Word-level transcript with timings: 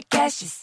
Podcasts. 0.00 0.62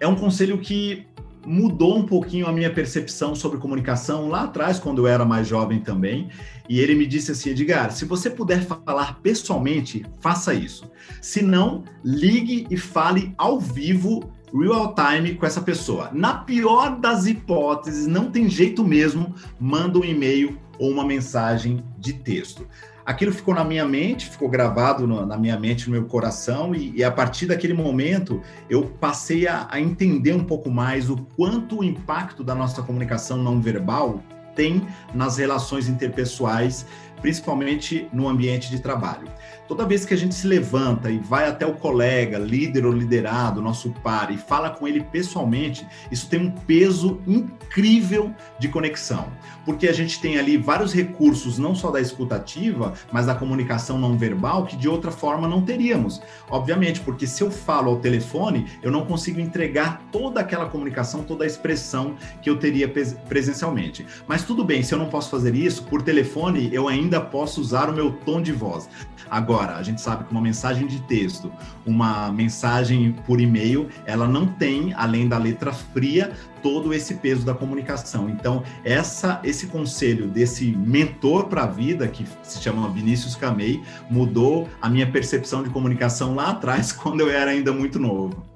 É 0.00 0.08
um 0.08 0.16
conselho 0.16 0.58
que 0.58 1.06
mudou 1.46 1.96
um 1.96 2.04
pouquinho 2.04 2.46
a 2.46 2.52
minha 2.52 2.72
percepção 2.72 3.36
sobre 3.36 3.58
comunicação 3.58 4.28
lá 4.28 4.44
atrás, 4.44 4.80
quando 4.80 5.02
eu 5.02 5.06
era 5.06 5.24
mais 5.24 5.46
jovem 5.46 5.80
também. 5.80 6.28
E 6.68 6.80
ele 6.80 6.96
me 6.96 7.06
disse 7.06 7.30
assim: 7.30 7.50
Edgar, 7.50 7.92
se 7.92 8.04
você 8.04 8.28
puder 8.28 8.64
falar 8.64 9.20
pessoalmente, 9.20 10.04
faça 10.18 10.52
isso. 10.52 10.90
Se 11.22 11.40
não, 11.40 11.84
ligue 12.04 12.66
e 12.68 12.76
fale 12.76 13.32
ao 13.38 13.60
vivo, 13.60 14.32
real 14.52 14.92
time, 14.94 15.36
com 15.36 15.46
essa 15.46 15.60
pessoa. 15.60 16.10
Na 16.12 16.34
pior 16.34 16.98
das 16.98 17.26
hipóteses, 17.26 18.08
não 18.08 18.30
tem 18.30 18.48
jeito 18.48 18.82
mesmo, 18.82 19.32
manda 19.58 19.98
um 20.00 20.04
e-mail 20.04 20.58
ou 20.78 20.90
uma 20.90 21.04
mensagem 21.04 21.84
de 21.96 22.12
texto 22.14 22.66
aquilo 23.04 23.32
ficou 23.32 23.54
na 23.54 23.64
minha 23.64 23.86
mente, 23.86 24.28
ficou 24.28 24.48
gravado 24.48 25.06
no, 25.06 25.24
na 25.26 25.36
minha 25.36 25.58
mente, 25.58 25.86
no 25.86 25.92
meu 25.92 26.04
coração, 26.04 26.74
e, 26.74 26.96
e, 26.96 27.04
a 27.04 27.10
partir 27.10 27.46
daquele 27.46 27.74
momento 27.74 28.40
eu 28.68 28.84
passei 28.84 29.46
a, 29.46 29.66
a 29.70 29.80
entender 29.80 30.32
um 30.32 30.44
pouco 30.44 30.70
mais 30.70 31.10
o 31.10 31.16
quanto 31.36 31.80
o 31.80 31.84
impacto 31.84 32.42
da 32.42 32.54
nossa 32.54 32.82
comunicação 32.82 33.38
não 33.38 33.60
verbal 33.60 34.22
tem 34.54 34.86
nas 35.14 35.38
relações 35.38 35.88
interpessoais, 35.88 36.84
principalmente 37.20 38.08
no 38.12 38.28
ambiente 38.28 38.70
de 38.70 38.80
trabalho. 38.80 39.28
Toda 39.70 39.86
vez 39.86 40.04
que 40.04 40.12
a 40.12 40.16
gente 40.16 40.34
se 40.34 40.48
levanta 40.48 41.12
e 41.12 41.20
vai 41.20 41.46
até 41.48 41.64
o 41.64 41.74
colega, 41.74 42.36
líder 42.38 42.84
ou 42.84 42.92
liderado, 42.92 43.62
nosso 43.62 43.90
par, 44.02 44.32
e 44.32 44.36
fala 44.36 44.68
com 44.68 44.88
ele 44.88 45.00
pessoalmente, 45.00 45.86
isso 46.10 46.28
tem 46.28 46.40
um 46.40 46.50
peso 46.50 47.20
incrível 47.24 48.34
de 48.58 48.66
conexão, 48.68 49.28
porque 49.64 49.86
a 49.86 49.92
gente 49.92 50.20
tem 50.20 50.38
ali 50.38 50.56
vários 50.56 50.92
recursos, 50.92 51.56
não 51.56 51.72
só 51.72 51.88
da 51.92 52.00
escutativa, 52.00 52.94
mas 53.12 53.26
da 53.26 53.34
comunicação 53.36 53.96
não 53.96 54.18
verbal, 54.18 54.66
que 54.66 54.76
de 54.76 54.88
outra 54.88 55.12
forma 55.12 55.46
não 55.46 55.62
teríamos. 55.62 56.20
Obviamente, 56.50 56.98
porque 56.98 57.24
se 57.24 57.40
eu 57.40 57.48
falo 57.48 57.92
ao 57.92 58.00
telefone, 58.00 58.66
eu 58.82 58.90
não 58.90 59.06
consigo 59.06 59.38
entregar 59.38 60.02
toda 60.10 60.40
aquela 60.40 60.66
comunicação, 60.66 61.22
toda 61.22 61.44
a 61.44 61.46
expressão 61.46 62.16
que 62.42 62.50
eu 62.50 62.56
teria 62.56 62.92
presencialmente. 63.28 64.04
Mas 64.26 64.42
tudo 64.42 64.64
bem, 64.64 64.82
se 64.82 64.92
eu 64.92 64.98
não 64.98 65.08
posso 65.08 65.30
fazer 65.30 65.54
isso, 65.54 65.84
por 65.84 66.02
telefone 66.02 66.70
eu 66.72 66.88
ainda 66.88 67.20
posso 67.20 67.60
usar 67.60 67.88
o 67.88 67.92
meu 67.92 68.10
tom 68.10 68.42
de 68.42 68.50
voz. 68.50 68.88
Agora, 69.30 69.59
a 69.68 69.82
gente 69.82 70.00
sabe 70.00 70.24
que 70.24 70.30
uma 70.30 70.40
mensagem 70.40 70.86
de 70.86 71.00
texto, 71.02 71.52
uma 71.86 72.30
mensagem 72.32 73.12
por 73.26 73.40
e-mail, 73.40 73.88
ela 74.06 74.26
não 74.26 74.46
tem, 74.46 74.92
além 74.94 75.28
da 75.28 75.38
letra 75.38 75.72
fria, 75.72 76.32
todo 76.62 76.92
esse 76.92 77.14
peso 77.14 77.44
da 77.44 77.54
comunicação. 77.54 78.28
Então, 78.28 78.62
essa, 78.84 79.40
esse 79.42 79.66
conselho 79.66 80.28
desse 80.28 80.66
mentor 80.70 81.46
para 81.46 81.64
a 81.64 81.66
vida, 81.66 82.06
que 82.08 82.26
se 82.42 82.62
chama 82.62 82.88
Vinícius 82.90 83.34
Camei, 83.34 83.82
mudou 84.10 84.68
a 84.80 84.88
minha 84.88 85.10
percepção 85.10 85.62
de 85.62 85.70
comunicação 85.70 86.34
lá 86.34 86.50
atrás, 86.50 86.92
quando 86.92 87.20
eu 87.20 87.30
era 87.30 87.50
ainda 87.50 87.72
muito 87.72 87.98
novo. 87.98 88.49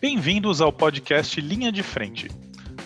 Bem-vindos 0.00 0.60
ao 0.60 0.72
podcast 0.72 1.40
Linha 1.40 1.72
de 1.72 1.82
Frente. 1.82 2.28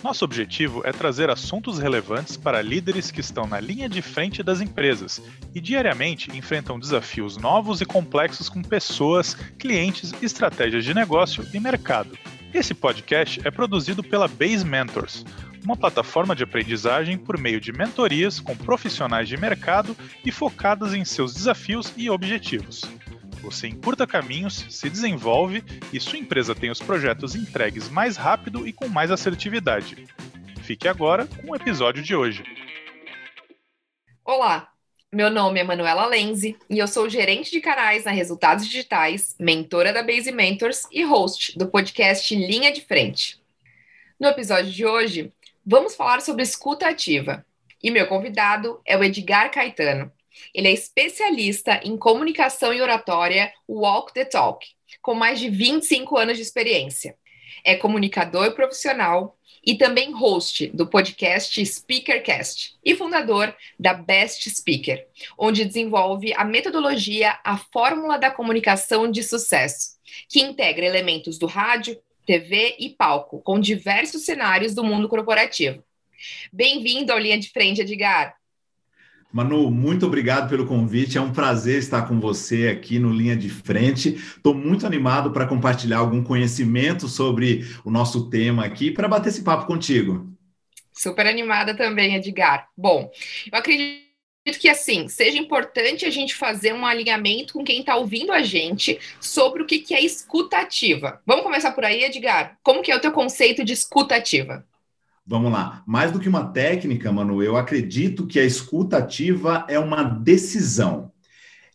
Nosso 0.03 0.25
objetivo 0.25 0.81
é 0.83 0.91
trazer 0.91 1.29
assuntos 1.29 1.77
relevantes 1.77 2.35
para 2.35 2.59
líderes 2.59 3.11
que 3.11 3.21
estão 3.21 3.45
na 3.45 3.59
linha 3.59 3.87
de 3.87 4.01
frente 4.01 4.41
das 4.41 4.61
empresas 4.61 5.21
e 5.53 5.61
diariamente 5.61 6.35
enfrentam 6.35 6.79
desafios 6.79 7.37
novos 7.37 7.81
e 7.81 7.85
complexos 7.85 8.49
com 8.49 8.63
pessoas, 8.63 9.35
clientes, 9.59 10.11
estratégias 10.23 10.83
de 10.83 10.93
negócio 10.93 11.45
e 11.53 11.59
mercado. 11.59 12.17
Esse 12.51 12.73
podcast 12.73 13.39
é 13.45 13.51
produzido 13.51 14.03
pela 14.03 14.27
Base 14.27 14.65
Mentors, 14.65 15.23
uma 15.63 15.77
plataforma 15.77 16.35
de 16.35 16.43
aprendizagem 16.43 17.15
por 17.15 17.37
meio 17.37 17.61
de 17.61 17.71
mentorias 17.71 18.39
com 18.39 18.57
profissionais 18.57 19.29
de 19.29 19.37
mercado 19.37 19.95
e 20.25 20.31
focadas 20.31 20.95
em 20.95 21.05
seus 21.05 21.35
desafios 21.35 21.93
e 21.95 22.09
objetivos. 22.09 22.81
Você 23.43 23.67
encurta 23.67 24.07
caminhos, 24.07 24.65
se 24.69 24.89
desenvolve 24.89 25.61
e 25.91 25.99
sua 25.99 26.17
empresa 26.17 26.55
tem 26.55 26.71
os 26.71 26.79
projetos 26.79 27.35
entregues 27.35 27.89
mais 27.89 28.15
rápido 28.15 28.65
e 28.65 28.71
com 28.71 28.87
mais 28.87 29.11
assertividade. 29.11 30.07
Fique 30.61 30.87
agora 30.87 31.27
com 31.27 31.51
o 31.51 31.55
episódio 31.55 32.01
de 32.01 32.15
hoje. 32.15 32.41
Olá, 34.23 34.69
meu 35.11 35.29
nome 35.29 35.59
é 35.59 35.63
Manuela 35.63 36.05
Lenzi 36.05 36.57
e 36.69 36.79
eu 36.79 36.87
sou 36.87 37.09
gerente 37.09 37.51
de 37.51 37.59
canais 37.59 38.05
na 38.05 38.11
Resultados 38.11 38.65
Digitais, 38.65 39.35
mentora 39.37 39.91
da 39.91 40.01
Base 40.01 40.31
Mentors 40.31 40.87
e 40.89 41.03
host 41.03 41.57
do 41.57 41.67
podcast 41.67 42.33
Linha 42.33 42.71
de 42.71 42.79
Frente. 42.79 43.41
No 44.17 44.29
episódio 44.29 44.71
de 44.71 44.85
hoje, 44.85 45.33
vamos 45.65 45.95
falar 45.95 46.21
sobre 46.21 46.43
escuta 46.43 46.87
ativa. 46.87 47.45
E 47.83 47.91
meu 47.91 48.07
convidado 48.07 48.79
é 48.85 48.95
o 48.95 49.03
Edgar 49.03 49.51
Caetano, 49.51 50.09
ele 50.53 50.67
é 50.67 50.71
especialista 50.71 51.79
em 51.83 51.97
comunicação 51.97 52.73
e 52.73 52.81
oratória 52.81 53.53
Walk 53.67 54.13
the 54.13 54.25
Talk, 54.25 54.65
com 55.01 55.13
mais 55.13 55.39
de 55.39 55.49
25 55.49 56.17
anos 56.17 56.37
de 56.37 56.43
experiência. 56.43 57.15
É 57.63 57.75
comunicador 57.75 58.53
profissional 58.53 59.37
e 59.65 59.75
também 59.75 60.11
host 60.11 60.67
do 60.67 60.85
podcast 60.85 61.65
Speakercast 61.65 62.75
e 62.83 62.95
fundador 62.95 63.55
da 63.79 63.93
Best 63.93 64.49
Speaker, 64.49 65.07
onde 65.37 65.63
desenvolve 65.63 66.33
a 66.33 66.43
metodologia 66.43 67.39
A 67.43 67.57
Fórmula 67.57 68.17
da 68.17 68.29
Comunicação 68.29 69.09
de 69.09 69.23
Sucesso, 69.23 69.97
que 70.27 70.41
integra 70.41 70.85
elementos 70.85 71.37
do 71.37 71.45
rádio, 71.45 71.97
TV 72.25 72.75
e 72.79 72.89
palco, 72.89 73.41
com 73.41 73.59
diversos 73.59 74.25
cenários 74.25 74.75
do 74.75 74.83
mundo 74.83 75.07
corporativo. 75.07 75.83
Bem-vindo 76.51 77.11
ao 77.11 77.19
Linha 77.19 77.37
de 77.37 77.49
Frente, 77.49 77.81
Edgar. 77.81 78.35
Manu, 79.33 79.71
muito 79.71 80.05
obrigado 80.05 80.47
pelo 80.47 80.67
convite. 80.67 81.17
É 81.17 81.21
um 81.21 81.33
prazer 81.33 81.79
estar 81.79 82.03
com 82.03 82.19
você 82.19 82.67
aqui 82.67 82.99
no 82.99 83.11
Linha 83.11 83.35
de 83.35 83.49
Frente. 83.49 84.09
Estou 84.09 84.53
muito 84.53 84.85
animado 84.85 85.31
para 85.31 85.47
compartilhar 85.47 85.97
algum 85.97 86.23
conhecimento 86.23 87.07
sobre 87.07 87.65
o 87.83 87.89
nosso 87.89 88.29
tema 88.29 88.63
aqui 88.63 88.91
para 88.91 89.07
bater 89.07 89.29
esse 89.29 89.41
papo 89.41 89.65
contigo. 89.65 90.31
Super 90.91 91.25
animada 91.25 91.75
também, 91.75 92.13
Edgar. 92.13 92.67
Bom, 92.77 93.09
eu 93.51 93.57
acredito 93.57 94.03
que 94.59 94.69
assim 94.69 95.07
seja 95.07 95.39
importante 95.39 96.05
a 96.05 96.11
gente 96.11 96.35
fazer 96.35 96.71
um 96.71 96.85
alinhamento 96.85 97.53
com 97.53 97.63
quem 97.63 97.79
está 97.79 97.95
ouvindo 97.95 98.31
a 98.31 98.43
gente 98.43 98.99
sobre 99.19 99.63
o 99.63 99.65
que, 99.65 99.79
que 99.79 99.95
é 99.95 100.01
escutativa. 100.05 101.19
Vamos 101.25 101.43
começar 101.43 101.71
por 101.71 101.83
aí, 101.83 102.03
Edgar. 102.03 102.59
Como 102.61 102.83
que 102.83 102.91
é 102.91 102.95
o 102.95 103.01
teu 103.01 103.11
conceito 103.11 103.63
de 103.63 103.73
escutativa? 103.73 104.63
Vamos 105.25 105.51
lá. 105.51 105.83
Mais 105.87 106.11
do 106.11 106.19
que 106.19 106.27
uma 106.27 106.51
técnica, 106.51 107.11
Manu, 107.11 107.41
eu 107.41 107.55
acredito 107.55 108.27
que 108.27 108.39
a 108.39 108.45
escutativa 108.45 109.65
é 109.69 109.79
uma 109.79 110.03
decisão. 110.03 111.11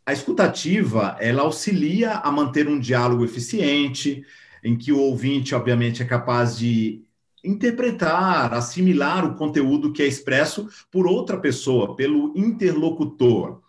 A 0.04 0.12
escutativa, 0.12 1.16
ela 1.18 1.42
auxilia 1.42 2.12
a 2.12 2.30
manter 2.30 2.68
um 2.68 2.78
diálogo 2.78 3.24
eficiente, 3.24 4.22
em 4.62 4.76
que 4.76 4.92
o 4.92 4.98
ouvinte, 4.98 5.54
obviamente, 5.54 6.02
é 6.02 6.06
capaz 6.06 6.58
de 6.58 7.02
interpretar, 7.42 8.52
assimilar 8.52 9.24
o 9.24 9.34
conteúdo 9.34 9.92
que 9.92 10.02
é 10.02 10.06
expresso 10.06 10.68
por 10.90 11.06
outra 11.06 11.38
pessoa, 11.38 11.96
pelo 11.96 12.32
interlocutor. 12.36 13.62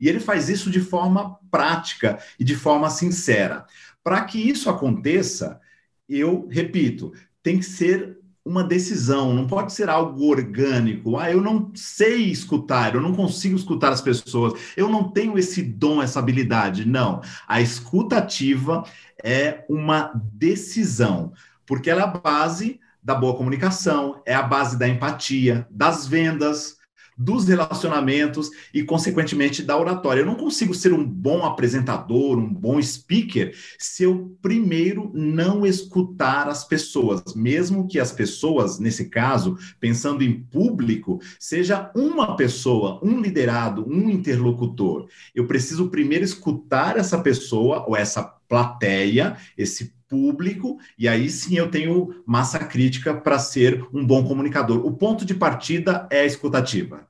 E 0.00 0.08
ele 0.08 0.20
faz 0.20 0.48
isso 0.48 0.70
de 0.70 0.80
forma 0.80 1.38
prática 1.50 2.18
e 2.38 2.44
de 2.44 2.54
forma 2.54 2.88
sincera. 2.88 3.66
Para 4.02 4.24
que 4.24 4.38
isso 4.38 4.70
aconteça, 4.70 5.60
eu 6.08 6.46
repito, 6.50 7.12
tem 7.42 7.58
que 7.58 7.64
ser 7.64 8.18
uma 8.46 8.62
decisão, 8.62 9.34
não 9.34 9.44
pode 9.44 9.72
ser 9.72 9.90
algo 9.90 10.24
orgânico. 10.24 11.18
Ah, 11.18 11.32
eu 11.32 11.42
não 11.42 11.72
sei 11.74 12.30
escutar, 12.30 12.94
eu 12.94 13.00
não 13.00 13.12
consigo 13.12 13.56
escutar 13.56 13.92
as 13.92 14.00
pessoas, 14.00 14.54
eu 14.76 14.88
não 14.88 15.10
tenho 15.10 15.36
esse 15.36 15.60
dom, 15.60 16.00
essa 16.00 16.20
habilidade. 16.20 16.86
Não. 16.86 17.20
A 17.48 17.60
escutativa 17.60 18.84
é 19.22 19.64
uma 19.68 20.12
decisão, 20.32 21.32
porque 21.66 21.90
ela 21.90 22.02
é 22.02 22.04
a 22.04 22.06
base 22.06 22.78
da 23.02 23.16
boa 23.16 23.36
comunicação, 23.36 24.22
é 24.24 24.34
a 24.34 24.42
base 24.42 24.78
da 24.78 24.88
empatia, 24.88 25.66
das 25.68 26.06
vendas, 26.06 26.75
dos 27.16 27.48
relacionamentos 27.48 28.50
e, 28.74 28.82
consequentemente, 28.82 29.62
da 29.62 29.78
oratória. 29.78 30.20
Eu 30.20 30.26
não 30.26 30.34
consigo 30.34 30.74
ser 30.74 30.92
um 30.92 31.04
bom 31.04 31.44
apresentador, 31.44 32.38
um 32.38 32.52
bom 32.52 32.80
speaker, 32.82 33.54
se 33.78 34.02
eu 34.02 34.36
primeiro 34.42 35.10
não 35.14 35.66
escutar 35.66 36.48
as 36.48 36.64
pessoas, 36.64 37.34
mesmo 37.34 37.88
que 37.88 37.98
as 37.98 38.12
pessoas, 38.12 38.78
nesse 38.78 39.08
caso, 39.08 39.56
pensando 39.80 40.22
em 40.22 40.42
público, 40.42 41.20
seja 41.38 41.90
uma 41.94 42.36
pessoa, 42.36 43.00
um 43.02 43.20
liderado, 43.20 43.86
um 43.88 44.10
interlocutor. 44.10 45.08
Eu 45.34 45.46
preciso 45.46 45.88
primeiro 45.88 46.24
escutar 46.24 46.96
essa 46.96 47.18
pessoa 47.18 47.84
ou 47.88 47.96
essa 47.96 48.22
plateia, 48.48 49.36
esse 49.56 49.95
público, 50.08 50.78
e 50.98 51.08
aí 51.08 51.28
sim 51.28 51.56
eu 51.56 51.70
tenho 51.70 52.22
massa 52.26 52.58
crítica 52.58 53.14
para 53.14 53.38
ser 53.38 53.86
um 53.92 54.04
bom 54.04 54.24
comunicador. 54.24 54.84
O 54.86 54.92
ponto 54.92 55.24
de 55.24 55.34
partida 55.34 56.06
é 56.10 56.20
a 56.20 56.26
escutativa. 56.26 57.06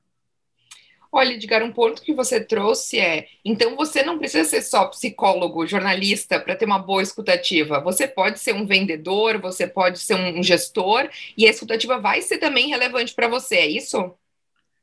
Olha, 1.11 1.33
Edgar, 1.33 1.63
um 1.63 1.71
ponto 1.71 2.01
que 2.01 2.13
você 2.13 2.39
trouxe 2.39 2.99
é: 2.99 3.27
então 3.43 3.75
você 3.75 4.03
não 4.03 4.17
precisa 4.17 4.47
ser 4.47 4.61
só 4.61 4.85
psicólogo, 4.85 5.65
jornalista 5.65 6.39
para 6.39 6.55
ter 6.55 6.65
uma 6.65 6.79
boa 6.79 7.01
escutativa. 7.01 7.79
Você 7.81 8.07
pode 8.07 8.39
ser 8.39 8.53
um 8.53 8.65
vendedor, 8.65 9.39
você 9.39 9.65
pode 9.65 9.99
ser 9.99 10.15
um 10.15 10.43
gestor, 10.43 11.09
e 11.37 11.47
a 11.47 11.49
escutativa 11.49 11.99
vai 11.99 12.21
ser 12.21 12.37
também 12.37 12.69
relevante 12.69 13.13
para 13.15 13.27
você, 13.27 13.55
é 13.55 13.67
isso? 13.67 14.13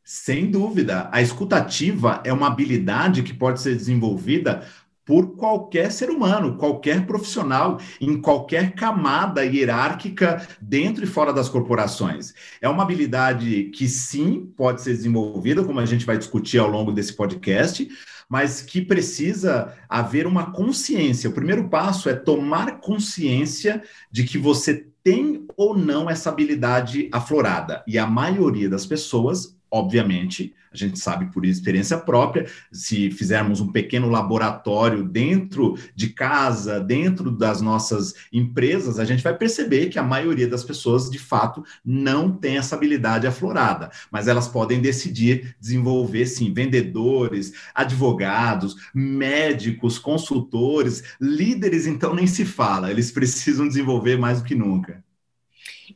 Sem 0.02 0.50
dúvida. 0.50 1.08
A 1.12 1.22
escutativa 1.22 2.20
é 2.24 2.32
uma 2.32 2.48
habilidade 2.48 3.22
que 3.22 3.32
pode 3.32 3.60
ser 3.60 3.74
desenvolvida 3.74 4.66
por 5.04 5.36
qualquer 5.36 5.92
ser 5.92 6.10
humano, 6.10 6.56
qualquer 6.56 7.06
profissional, 7.06 7.78
em 8.00 8.20
qualquer 8.20 8.74
camada 8.74 9.44
hierárquica 9.44 10.46
dentro 10.60 11.04
e 11.04 11.06
fora 11.06 11.32
das 11.32 11.48
corporações. 11.48 12.34
É 12.60 12.68
uma 12.68 12.82
habilidade 12.82 13.64
que 13.74 13.88
sim 13.88 14.52
pode 14.56 14.82
ser 14.82 14.92
desenvolvida, 14.92 15.64
como 15.64 15.80
a 15.80 15.86
gente 15.86 16.06
vai 16.06 16.16
discutir 16.16 16.58
ao 16.58 16.70
longo 16.70 16.92
desse 16.92 17.12
podcast, 17.12 17.86
mas 18.28 18.62
que 18.62 18.80
precisa 18.80 19.74
haver 19.88 20.26
uma 20.26 20.50
consciência. 20.50 21.28
O 21.28 21.34
primeiro 21.34 21.68
passo 21.68 22.08
é 22.08 22.14
tomar 22.14 22.80
consciência 22.80 23.82
de 24.10 24.24
que 24.24 24.38
você 24.38 24.86
tem 25.02 25.46
ou 25.54 25.76
não 25.76 26.08
essa 26.08 26.30
habilidade 26.30 27.10
aflorada. 27.12 27.84
E 27.86 27.98
a 27.98 28.06
maioria 28.06 28.70
das 28.70 28.86
pessoas 28.86 29.53
obviamente, 29.74 30.54
a 30.72 30.76
gente 30.76 31.00
sabe 31.00 31.32
por 31.32 31.44
experiência 31.44 31.98
própria, 31.98 32.46
se 32.70 33.10
fizermos 33.10 33.60
um 33.60 33.72
pequeno 33.72 34.08
laboratório 34.08 35.02
dentro 35.02 35.76
de 35.96 36.10
casa, 36.10 36.78
dentro 36.78 37.28
das 37.28 37.60
nossas 37.60 38.14
empresas, 38.32 39.00
a 39.00 39.04
gente 39.04 39.22
vai 39.22 39.36
perceber 39.36 39.88
que 39.88 39.98
a 39.98 40.02
maioria 40.02 40.46
das 40.46 40.62
pessoas, 40.62 41.10
de 41.10 41.18
fato, 41.18 41.64
não 41.84 42.30
tem 42.30 42.56
essa 42.56 42.76
habilidade 42.76 43.26
aflorada, 43.26 43.90
mas 44.12 44.28
elas 44.28 44.46
podem 44.46 44.80
decidir 44.80 45.56
desenvolver, 45.60 46.26
sim, 46.26 46.52
vendedores, 46.52 47.52
advogados, 47.74 48.76
médicos, 48.94 49.98
consultores, 49.98 51.02
líderes, 51.20 51.84
então 51.84 52.14
nem 52.14 52.28
se 52.28 52.44
fala, 52.44 52.92
eles 52.92 53.10
precisam 53.10 53.66
desenvolver 53.66 54.16
mais 54.16 54.38
do 54.38 54.44
que 54.44 54.54
nunca. 54.54 55.02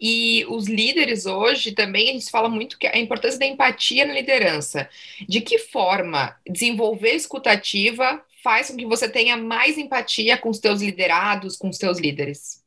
E 0.00 0.44
os 0.48 0.66
líderes 0.66 1.26
hoje 1.26 1.72
também, 1.72 2.10
a 2.10 2.12
gente 2.12 2.30
fala 2.30 2.48
muito 2.48 2.78
que 2.78 2.86
a 2.86 2.98
importância 2.98 3.38
da 3.38 3.46
empatia 3.46 4.06
na 4.06 4.14
liderança. 4.14 4.88
De 5.28 5.40
que 5.40 5.58
forma 5.58 6.36
desenvolver 6.48 7.12
escutativa 7.12 8.22
faz 8.42 8.70
com 8.70 8.76
que 8.76 8.86
você 8.86 9.08
tenha 9.08 9.36
mais 9.36 9.76
empatia 9.76 10.36
com 10.36 10.48
os 10.48 10.58
teus 10.58 10.80
liderados, 10.80 11.56
com 11.56 11.68
os 11.68 11.78
teus 11.78 11.98
líderes? 11.98 12.62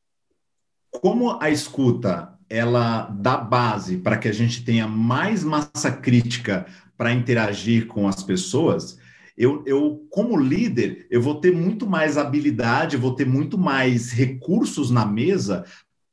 Como 0.89 1.41
a 1.41 1.49
escuta 1.49 2.37
ela 2.49 3.03
dá 3.03 3.37
base 3.37 3.97
para 3.97 4.17
que 4.17 4.27
a 4.27 4.33
gente 4.33 4.65
tenha 4.65 4.85
mais 4.85 5.41
massa 5.41 5.89
crítica 5.89 6.65
para 6.97 7.13
interagir 7.13 7.87
com 7.87 8.07
as 8.07 8.21
pessoas, 8.21 8.99
eu, 9.37 9.63
eu, 9.65 10.05
como 10.09 10.37
líder, 10.37 11.07
eu 11.09 11.21
vou 11.21 11.35
ter 11.35 11.51
muito 11.51 11.87
mais 11.87 12.17
habilidade, 12.17 12.97
vou 12.97 13.15
ter 13.15 13.25
muito 13.25 13.57
mais 13.57 14.11
recursos 14.11 14.91
na 14.91 15.05
mesa 15.05 15.65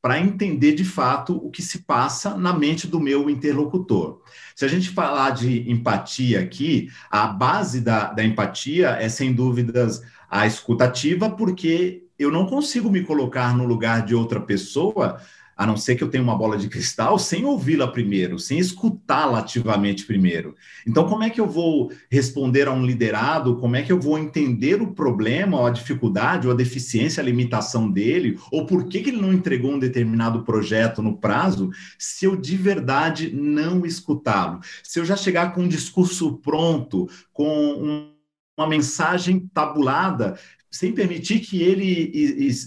para 0.08 0.20
entender 0.20 0.72
de 0.72 0.87
fato 0.87 1.37
o 1.37 1.50
que 1.50 1.60
se 1.60 1.81
passa 1.81 2.34
na 2.34 2.50
mente 2.50 2.87
do 2.87 2.99
meu 2.99 3.28
interlocutor. 3.28 4.22
Se 4.56 4.64
a 4.64 4.69
gente 4.69 4.88
falar 4.88 5.32
de 5.32 5.70
empatia 5.70 6.40
aqui, 6.40 6.88
a 7.10 7.26
base 7.26 7.82
da, 7.82 8.10
da 8.10 8.25
empatia 8.25 8.96
é, 8.99 9.06
sem 9.10 9.34
dúvidas, 9.34 10.00
a 10.31 10.46
escutativa, 10.46 11.28
porque 11.28 12.05
eu 12.19 12.32
não 12.32 12.46
consigo 12.46 12.90
me 12.90 13.05
colocar 13.05 13.55
no 13.55 13.66
lugar 13.66 14.02
de 14.02 14.14
outra 14.14 14.40
pessoa 14.40 15.20
a 15.58 15.66
não 15.66 15.76
ser 15.76 15.96
que 15.96 16.05
eu 16.05 16.08
tenha 16.08 16.22
uma 16.22 16.38
bola 16.38 16.56
de 16.56 16.69
cristal, 16.69 17.19
sem 17.19 17.44
ouvi-la 17.44 17.88
primeiro, 17.88 18.38
sem 18.38 18.60
escutá-la 18.60 19.40
ativamente 19.40 20.06
primeiro. 20.06 20.55
Então, 20.87 21.08
como 21.08 21.25
é 21.25 21.31
que 21.31 21.40
eu 21.40 21.49
vou 21.49 21.90
responder 22.08 22.69
a 22.69 22.72
um 22.72 22.87
liderado? 22.87 23.56
Como 23.56 23.75
é 23.75 23.82
que 23.82 23.90
eu 23.90 23.99
vou 23.99 24.16
entender 24.16 24.81
o 24.81 24.94
problema, 24.94 25.58
ou 25.58 25.66
a 25.66 25.70
dificuldade, 25.70 26.46
ou 26.46 26.52
a 26.52 26.56
deficiência, 26.56 27.20
a 27.20 27.26
limitação 27.26 27.90
dele, 27.90 28.38
ou 28.52 28.66
por 28.66 28.87
que, 28.87 29.00
que 29.00 29.10
ele 29.10 29.20
não 29.20 29.32
entregou 29.32 29.72
um 29.72 29.81
determinado 29.81 30.44
projeto 30.44 31.02
no 31.02 31.19
prazo, 31.19 31.70
se 31.99 32.25
eu 32.25 32.37
de 32.37 32.56
verdade 32.56 33.32
não 33.34 33.84
escutá-lo? 33.84 34.61
Se 34.84 35.00
eu 35.00 35.04
já 35.04 35.16
chegar 35.16 35.52
com 35.52 35.62
um 35.62 35.69
discurso 35.69 36.38
pronto, 36.38 37.08
com 37.32 37.72
um 37.72 38.19
uma 38.58 38.66
mensagem 38.66 39.49
tabulada 39.54 40.37
sem 40.70 40.93
permitir 40.93 41.41
que 41.41 41.62
ele 41.62 42.11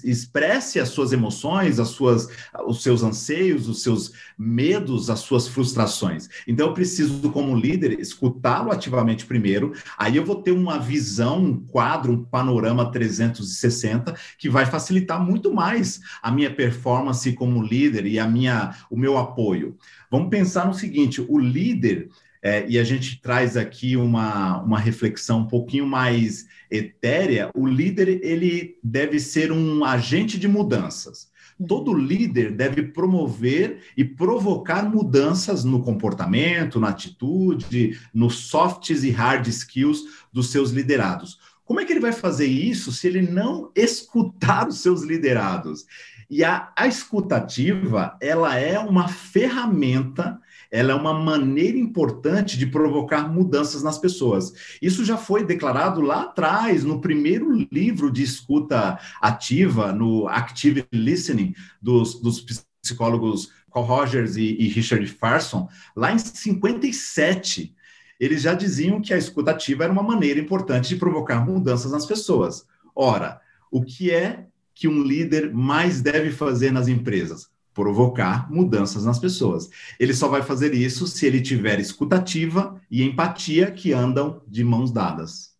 expresse 0.04 0.80
as 0.80 0.90
suas 0.90 1.14
emoções, 1.14 1.80
as 1.80 1.90
suas, 1.90 2.28
os 2.66 2.82
seus 2.82 3.04
anseios, 3.04 3.70
os 3.70 3.84
seus 3.84 4.12
medos, 4.38 5.10
as 5.10 5.20
suas 5.20 5.48
frustrações. 5.48 6.28
Então, 6.48 6.68
eu 6.68 6.74
preciso, 6.74 7.32
como 7.32 7.56
líder, 7.56 8.00
escutá-lo 8.00 8.72
ativamente 8.72 9.26
primeiro, 9.26 9.74
aí 9.98 10.18
eu 10.18 10.26
vou 10.26 10.42
ter 10.42 10.52
uma 10.52 10.80
visão, 10.80 11.44
um 11.44 11.60
quadro, 11.60 12.14
um 12.14 12.24
panorama 12.24 12.92
360 12.92 14.16
que 14.38 14.50
vai 14.50 14.66
facilitar 14.66 15.24
muito 15.24 15.54
mais 15.54 16.00
a 16.22 16.32
minha 16.32 16.54
performance 16.54 17.32
como 17.34 17.62
líder 17.62 18.06
e 18.06 18.18
a 18.18 18.28
minha, 18.28 18.76
o 18.90 18.98
meu 18.98 19.18
apoio. 19.18 19.78
Vamos 20.10 20.30
pensar 20.30 20.66
no 20.66 20.74
seguinte: 20.74 21.22
o 21.22 21.38
líder 21.38 22.10
é, 22.44 22.66
e 22.68 22.80
a 22.80 22.84
gente 22.84 23.22
traz 23.22 23.56
aqui 23.56 23.96
uma, 23.96 24.62
uma 24.62 24.80
reflexão 24.80 25.42
um 25.42 25.48
pouquinho 25.48 25.86
mais 25.86 26.48
etérea, 26.72 27.52
o 27.54 27.68
líder 27.68 28.24
ele 28.24 28.78
deve 28.82 29.20
ser 29.20 29.52
um 29.52 29.84
agente 29.84 30.40
de 30.40 30.48
mudanças. 30.48 31.30
Todo 31.68 31.94
líder 31.94 32.52
deve 32.52 32.82
promover 32.82 33.82
e 33.96 34.04
provocar 34.04 34.90
mudanças 34.90 35.64
no 35.64 35.84
comportamento, 35.84 36.80
na 36.80 36.90
atitude, 36.90 38.00
nos 38.14 38.36
softs 38.48 39.04
e 39.04 39.12
hard 39.12 39.46
skills 39.48 40.02
dos 40.34 40.50
seus 40.50 40.72
liderados. 40.72 41.38
Como 41.64 41.80
é 41.80 41.86
que 41.86 41.94
ele 41.94 42.00
vai 42.00 42.12
fazer 42.12 42.48
isso 42.48 42.92
se 42.92 43.08
ele 43.08 43.22
não 43.22 43.72
escutar 43.76 44.68
os 44.68 44.80
seus 44.80 45.04
liderados? 45.04 45.86
E 46.30 46.44
a, 46.44 46.72
a 46.76 46.88
escutativa, 46.88 48.18
ela 48.22 48.58
é 48.58 48.80
uma 48.80 49.08
ferramenta 49.08 50.40
ela 50.72 50.94
é 50.94 50.96
uma 50.96 51.14
maneira 51.14 51.78
importante 51.78 52.58
de 52.58 52.66
provocar 52.66 53.30
mudanças 53.30 53.84
nas 53.84 53.98
pessoas. 53.98 54.54
Isso 54.82 55.04
já 55.04 55.18
foi 55.18 55.46
declarado 55.46 56.00
lá 56.02 56.24
atrás, 56.24 56.86
no 56.86 57.02
primeiro 57.02 57.52
livro 57.70 58.10
de 58.10 58.24
escuta 58.24 58.98
ativa, 59.22 59.92
no 59.92 60.28
Active 60.30 60.86
Listening, 60.94 61.54
dos, 61.82 62.22
dos 62.22 62.66
psicólogos 62.82 63.52
Carl 63.72 63.86
Rogers 63.86 64.38
e, 64.38 64.56
e 64.60 64.68
Richard 64.70 65.06
Farson, 65.08 65.68
lá 65.96 66.14
em 66.14 66.18
57 66.18 67.76
eles 68.20 68.44
já 68.44 68.54
diziam 68.54 69.02
que 69.02 69.16
a 69.16 69.18
escuta 69.18 69.50
ativa 69.50 69.84
era 69.84 69.92
uma 69.92 70.04
maneira 70.04 70.40
importante 70.40 70.90
de 70.90 70.96
provocar 70.96 71.44
mudanças 71.44 71.92
nas 71.92 72.06
pessoas. 72.06 72.68
Ora, 72.96 73.42
o 73.72 73.84
que 73.84 74.12
é 74.12 74.46
que 74.76 74.88
um 74.88 75.02
líder 75.02 75.52
mais 75.52 76.02
deve 76.02 76.30
fazer 76.30 76.72
nas 76.72 76.88
empresas? 76.88 77.50
Provocar 77.74 78.52
mudanças 78.52 79.06
nas 79.06 79.20
pessoas. 79.20 79.70
Ele 80.00 80.14
só 80.14 80.28
vai 80.28 80.42
fazer 80.42 80.74
isso 80.74 81.08
se 81.08 81.26
ele 81.26 81.42
tiver 81.42 81.80
escutativa 81.80 82.80
e 82.90 83.04
empatia 83.04 83.72
que 83.72 83.94
andam 83.94 84.42
de 84.48 84.64
mãos 84.64 84.92
dadas. 84.92 85.52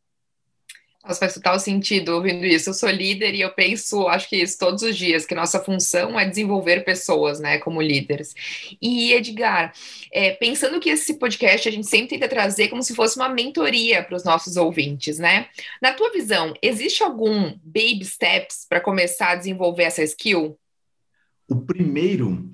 Nossa, 1.04 1.20
faz 1.20 1.34
total 1.34 1.60
sentido 1.60 2.10
ouvindo 2.14 2.46
isso. 2.46 2.70
Eu 2.70 2.74
sou 2.76 2.90
líder 2.90 3.34
e 3.34 3.42
eu 3.42 3.52
penso, 3.52 4.08
acho 4.08 4.30
que 4.30 4.36
isso 4.36 4.58
todos 4.58 4.84
os 4.84 4.96
dias, 4.96 5.26
que 5.26 5.34
nossa 5.34 5.60
função 5.60 6.20
é 6.20 6.30
desenvolver 6.30 6.86
pessoas, 6.86 7.40
né, 7.40 7.58
como 7.58 7.82
líderes. 7.82 8.36
E, 8.80 9.12
Edgar, 9.14 9.74
é, 10.12 10.32
pensando 10.34 10.80
que 10.80 10.92
esse 10.92 11.16
podcast 11.16 11.68
a 11.68 11.72
gente 11.72 11.88
sempre 11.88 12.10
tenta 12.10 12.28
trazer 12.28 12.68
como 12.68 12.84
se 12.84 12.94
fosse 12.94 13.18
uma 13.18 13.30
mentoria 13.30 14.04
para 14.04 14.16
os 14.16 14.24
nossos 14.24 14.58
ouvintes, 14.58 15.18
né? 15.18 15.48
Na 15.82 15.92
tua 15.92 16.12
visão, 16.12 16.54
existe 16.62 17.02
algum 17.02 17.52
baby 17.64 18.06
steps 18.06 18.68
para 18.70 18.80
começar 18.80 19.30
a 19.32 19.36
desenvolver 19.36 19.84
essa 19.84 20.04
skill? 20.04 20.61
O 21.52 21.56
primeiro 21.58 22.50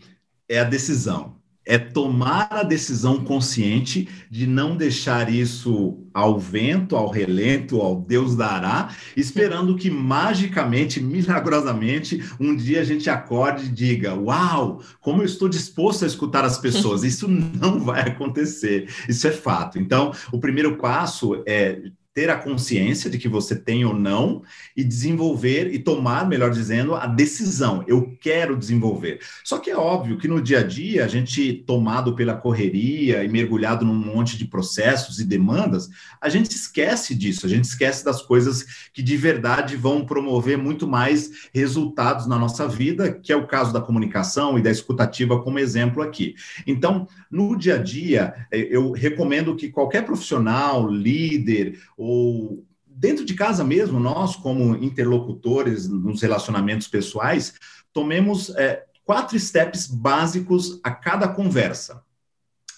é 0.49 0.57
a 0.57 0.63
decisão, 0.63 1.35
é 1.63 1.77
tomar 1.77 2.47
a 2.49 2.63
decisão 2.63 3.23
consciente 3.23 4.09
de 4.27 4.47
não 4.47 4.75
deixar 4.75 5.31
isso 5.31 5.99
ao 6.11 6.39
vento, 6.39 6.95
ao 6.95 7.07
relento, 7.07 7.79
ao 7.79 8.01
Deus 8.01 8.35
dará, 8.35 8.89
esperando 9.15 9.75
que 9.75 9.91
magicamente, 9.91 10.99
milagrosamente, 10.99 12.23
um 12.39 12.55
dia 12.55 12.81
a 12.81 12.83
gente 12.83 13.07
acorde 13.07 13.65
e 13.65 13.71
diga: 13.71 14.15
Uau, 14.15 14.81
como 14.99 15.21
eu 15.21 15.27
estou 15.27 15.47
disposto 15.47 16.03
a 16.03 16.07
escutar 16.07 16.43
as 16.43 16.57
pessoas. 16.57 17.03
Isso 17.05 17.27
não 17.27 17.79
vai 17.79 18.01
acontecer, 18.01 18.89
isso 19.07 19.27
é 19.27 19.31
fato. 19.31 19.77
Então, 19.77 20.11
o 20.31 20.39
primeiro 20.39 20.75
passo 20.77 21.43
é 21.45 21.83
ter 22.17 22.31
a 22.31 22.35
consciência 22.35 23.11
de 23.11 23.19
que 23.19 23.27
você 23.27 23.55
tem 23.55 23.85
ou 23.85 23.93
não 23.93 24.41
e 24.75 24.83
desenvolver 24.83 25.71
e 25.71 25.77
tomar, 25.77 26.27
melhor 26.27 26.49
dizendo, 26.49 26.95
a 26.95 27.05
decisão. 27.05 27.83
Eu 27.87 28.17
quero 28.19 28.57
desenvolver. 28.57 29.19
Só 29.43 29.59
que 29.59 29.69
é 29.69 29.77
óbvio 29.77 30.17
que 30.17 30.27
no 30.27 30.41
dia 30.41 30.61
a 30.61 30.63
dia, 30.63 31.05
a 31.05 31.07
gente 31.07 31.53
tomado 31.67 32.15
pela 32.15 32.33
correria 32.33 33.23
e 33.23 33.27
mergulhado 33.27 33.85
num 33.85 33.93
monte 33.93 34.35
de 34.35 34.45
processos 34.45 35.19
e 35.19 35.25
demandas, 35.25 35.91
a 36.19 36.27
gente 36.27 36.49
esquece 36.49 37.13
disso, 37.13 37.45
a 37.45 37.49
gente 37.49 37.65
esquece 37.65 38.03
das 38.03 38.19
coisas 38.19 38.65
que 38.91 39.03
de 39.03 39.15
verdade 39.15 39.75
vão 39.75 40.03
promover 40.03 40.57
muito 40.57 40.87
mais 40.87 41.29
resultados 41.53 42.25
na 42.25 42.39
nossa 42.39 42.67
vida, 42.67 43.11
que 43.11 43.31
é 43.31 43.35
o 43.35 43.45
caso 43.45 43.71
da 43.71 43.79
comunicação 43.79 44.57
e 44.57 44.61
da 44.63 44.71
escutativa 44.71 45.39
como 45.43 45.59
exemplo 45.59 46.01
aqui. 46.01 46.33
Então, 46.65 47.07
no 47.29 47.55
dia 47.55 47.75
a 47.75 47.77
dia, 47.77 48.33
eh, 48.51 48.69
eu 48.71 48.91
recomendo 48.91 49.55
que 49.55 49.69
qualquer 49.69 50.03
profissional, 50.03 50.89
líder 50.89 51.77
ou 52.07 52.65
dentro 52.85 53.25
de 53.25 53.33
casa 53.33 53.63
mesmo, 53.65 53.99
nós, 53.99 54.35
como 54.35 54.77
interlocutores 54.77 55.89
nos 55.89 56.21
relacionamentos 56.21 56.87
pessoais, 56.87 57.55
tomemos 57.91 58.49
é, 58.55 58.85
quatro 59.03 59.37
steps 59.37 59.87
básicos 59.87 60.79
a 60.83 60.91
cada 60.91 61.27
conversa. 61.27 62.01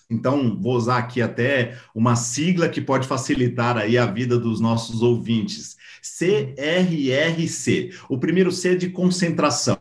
Então, 0.10 0.60
vou 0.60 0.76
usar 0.76 0.98
aqui 0.98 1.22
até 1.22 1.78
uma 1.94 2.16
sigla 2.16 2.68
que 2.68 2.82
pode 2.82 3.08
facilitar 3.08 3.78
aí 3.78 3.96
a 3.96 4.08
vida 4.08 4.40
dos 4.40 4.60
nossos 4.60 5.04
ouvintes. 5.04 5.78
CRRC. 6.02 7.92
O 8.10 8.18
primeiro 8.18 8.52
C 8.52 8.74
é 8.74 8.76
de 8.76 8.90
concentração. 8.90 9.78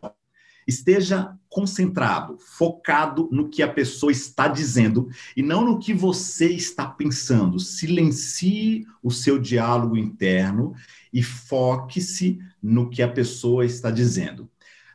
Esteja 0.69 1.35
concentrado, 1.49 2.37
focado 2.37 3.27
no 3.31 3.49
que 3.49 3.63
a 3.63 3.67
pessoa 3.67 4.11
está 4.11 4.47
dizendo 4.47 5.09
e 5.35 5.41
não 5.41 5.65
no 5.65 5.79
que 5.79 5.93
você 5.93 6.47
está 6.49 6.85
pensando. 6.85 7.59
Silencie 7.59 8.85
o 9.01 9.09
seu 9.09 9.39
diálogo 9.39 9.97
interno 9.97 10.73
e 11.11 11.23
foque-se 11.23 12.39
no 12.61 12.89
que 12.89 13.01
a 13.01 13.07
pessoa 13.07 13.65
está 13.65 13.89
dizendo. 13.89 14.47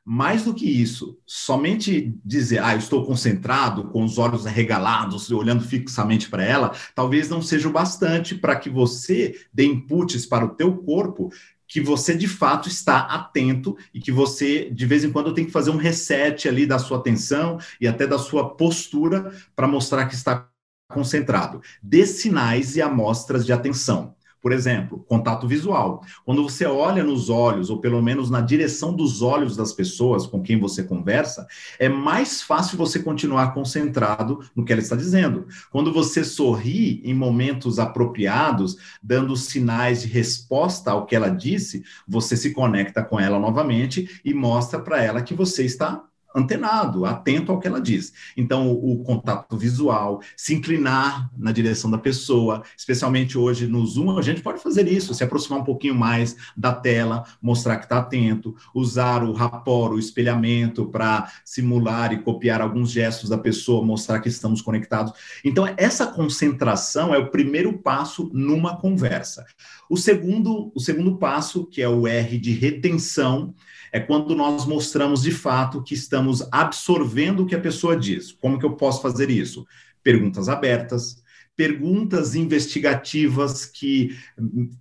Mais 0.06 0.44
do 0.44 0.52
que 0.52 0.66
isso, 0.66 1.18
somente 1.24 2.14
dizer, 2.22 2.62
ah, 2.62 2.74
eu 2.74 2.78
estou 2.78 3.06
concentrado, 3.06 3.84
com 3.84 4.04
os 4.04 4.18
olhos 4.18 4.46
arregalados, 4.46 5.30
olhando 5.30 5.64
fixamente 5.64 6.28
para 6.28 6.44
ela, 6.44 6.74
talvez 6.94 7.30
não 7.30 7.40
seja 7.40 7.68
o 7.68 7.72
bastante 7.72 8.34
para 8.34 8.54
que 8.54 8.68
você 8.68 9.34
dê 9.50 9.64
inputs 9.64 10.26
para 10.26 10.44
o 10.44 10.50
teu 10.50 10.76
corpo 10.76 11.30
que 11.66 11.80
você 11.80 12.14
de 12.14 12.28
fato 12.28 12.68
está 12.68 13.00
atento 13.00 13.76
e 13.92 14.00
que 14.00 14.12
você 14.12 14.70
de 14.70 14.86
vez 14.86 15.04
em 15.04 15.12
quando 15.12 15.34
tem 15.34 15.44
que 15.44 15.52
fazer 15.52 15.70
um 15.70 15.76
reset 15.76 16.48
ali 16.48 16.66
da 16.66 16.78
sua 16.78 16.98
atenção 16.98 17.58
e 17.80 17.86
até 17.86 18.06
da 18.06 18.18
sua 18.18 18.54
postura 18.54 19.32
para 19.54 19.66
mostrar 19.66 20.06
que 20.06 20.14
está 20.14 20.48
concentrado. 20.92 21.60
Dê 21.82 22.06
sinais 22.06 22.76
e 22.76 22.82
amostras 22.82 23.44
de 23.44 23.52
atenção. 23.52 24.13
Por 24.44 24.52
exemplo, 24.52 25.02
contato 25.08 25.48
visual. 25.48 26.02
Quando 26.22 26.42
você 26.42 26.66
olha 26.66 27.02
nos 27.02 27.30
olhos, 27.30 27.70
ou 27.70 27.80
pelo 27.80 28.02
menos 28.02 28.28
na 28.28 28.42
direção 28.42 28.94
dos 28.94 29.22
olhos 29.22 29.56
das 29.56 29.72
pessoas 29.72 30.26
com 30.26 30.42
quem 30.42 30.60
você 30.60 30.82
conversa, 30.82 31.46
é 31.78 31.88
mais 31.88 32.42
fácil 32.42 32.76
você 32.76 32.98
continuar 32.98 33.54
concentrado 33.54 34.40
no 34.54 34.62
que 34.62 34.70
ela 34.70 34.82
está 34.82 34.96
dizendo. 34.96 35.46
Quando 35.70 35.90
você 35.90 36.22
sorri 36.22 37.00
em 37.06 37.14
momentos 37.14 37.78
apropriados, 37.78 38.76
dando 39.02 39.34
sinais 39.34 40.02
de 40.02 40.08
resposta 40.08 40.90
ao 40.90 41.06
que 41.06 41.16
ela 41.16 41.30
disse, 41.30 41.82
você 42.06 42.36
se 42.36 42.52
conecta 42.52 43.02
com 43.02 43.18
ela 43.18 43.38
novamente 43.38 44.20
e 44.22 44.34
mostra 44.34 44.78
para 44.78 45.02
ela 45.02 45.22
que 45.22 45.32
você 45.32 45.64
está 45.64 46.04
antenado, 46.34 47.06
atento 47.06 47.52
ao 47.52 47.60
que 47.60 47.68
ela 47.68 47.80
diz. 47.80 48.12
Então, 48.36 48.70
o, 48.70 48.94
o, 48.94 49.04
contato 49.04 49.56
visual, 49.56 50.20
se 50.36 50.54
inclinar 50.54 51.30
na 51.36 51.52
direção 51.52 51.90
da 51.90 51.98
pessoa, 51.98 52.62
especialmente 52.76 53.38
hoje 53.38 53.66
no 53.66 53.86
Zoom, 53.86 54.18
a 54.18 54.22
gente 54.22 54.42
pode 54.42 54.60
fazer 54.60 54.88
isso, 54.88 55.14
se 55.14 55.22
aproximar 55.22 55.60
um 55.60 55.64
pouquinho 55.64 55.94
mais 55.94 56.36
da 56.56 56.72
tela, 56.72 57.24
mostrar 57.40 57.76
que 57.76 57.84
está 57.84 57.98
atento, 57.98 58.56
usar 58.74 59.22
o 59.22 59.32
rapor, 59.32 59.92
o 59.92 59.98
espelhamento, 59.98 60.86
para 60.86 61.30
simular 61.44 62.12
e 62.12 62.22
copiar 62.22 62.60
alguns 62.60 62.90
gestos 62.90 63.30
da 63.30 63.38
pessoa, 63.38 63.84
mostrar 63.84 64.20
que 64.20 64.28
estamos 64.28 64.60
conectados. 64.60 65.12
Então, 65.44 65.72
essa 65.76 66.06
concentração 66.06 67.14
é 67.14 67.18
o 67.18 67.30
primeiro 67.30 67.78
passo 67.78 68.30
numa 68.32 68.76
conversa. 68.76 69.44
O 69.88 69.96
segundo, 69.96 70.72
o 70.74 70.80
segundo 70.80 71.16
passo, 71.16 71.66
que 71.66 71.80
é 71.80 71.88
o 71.88 72.06
R 72.08 72.38
de 72.38 72.52
retenção, 72.52 73.54
é 73.94 74.00
quando 74.00 74.34
nós 74.34 74.66
mostramos 74.66 75.22
de 75.22 75.30
fato 75.30 75.80
que 75.80 75.94
estamos 75.94 76.23
absorvendo 76.50 77.42
o 77.42 77.46
que 77.46 77.54
a 77.54 77.60
pessoa 77.60 77.96
diz. 77.96 78.32
Como 78.32 78.58
que 78.58 78.64
eu 78.64 78.76
posso 78.76 79.02
fazer 79.02 79.30
isso? 79.30 79.66
Perguntas 80.02 80.48
abertas, 80.48 81.22
perguntas 81.56 82.34
investigativas 82.34 83.64
que 83.64 84.16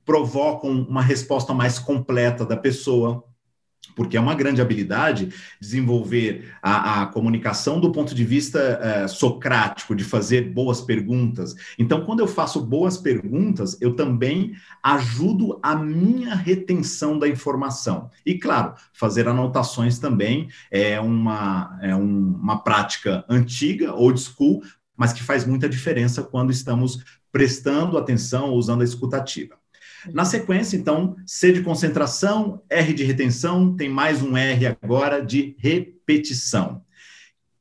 provocam 0.03 0.71
uma 0.71 1.01
resposta 1.01 1.53
mais 1.53 1.79
completa 1.79 2.45
da 2.45 2.57
pessoa 2.57 3.23
porque 3.95 4.17
é 4.17 4.19
uma 4.19 4.35
grande 4.35 4.61
habilidade 4.61 5.33
desenvolver 5.59 6.51
a, 6.61 7.01
a 7.01 7.05
comunicação 7.07 7.79
do 7.79 7.91
ponto 7.91 8.13
de 8.15 8.25
vista 8.25 8.79
uh, 9.05 9.09
socrático, 9.09 9.95
de 9.95 10.03
fazer 10.03 10.53
boas 10.53 10.81
perguntas. 10.81 11.55
Então, 11.77 12.05
quando 12.05 12.19
eu 12.19 12.27
faço 12.27 12.61
boas 12.61 12.97
perguntas, 12.97 13.77
eu 13.81 13.95
também 13.95 14.53
ajudo 14.81 15.59
a 15.61 15.75
minha 15.75 16.35
retenção 16.35 17.17
da 17.17 17.27
informação. 17.27 18.09
E, 18.25 18.35
claro, 18.35 18.73
fazer 18.93 19.27
anotações 19.27 19.99
também 19.99 20.49
é 20.71 20.99
uma, 20.99 21.77
é 21.81 21.95
um, 21.95 22.35
uma 22.35 22.63
prática 22.63 23.23
antiga, 23.29 23.93
old 23.93 24.19
school, 24.19 24.61
mas 24.95 25.13
que 25.13 25.23
faz 25.23 25.45
muita 25.45 25.67
diferença 25.67 26.23
quando 26.23 26.51
estamos 26.51 27.03
prestando 27.31 27.97
atenção, 27.97 28.51
usando 28.51 28.81
a 28.81 28.85
escutativa. 28.85 29.62
Na 30.11 30.25
sequência, 30.25 30.75
então, 30.75 31.15
C 31.25 31.51
de 31.51 31.61
concentração, 31.61 32.61
R 32.69 32.93
de 32.93 33.03
retenção, 33.03 33.75
tem 33.75 33.89
mais 33.89 34.21
um 34.21 34.35
R 34.35 34.65
agora 34.65 35.23
de 35.23 35.55
repetição, 35.59 36.81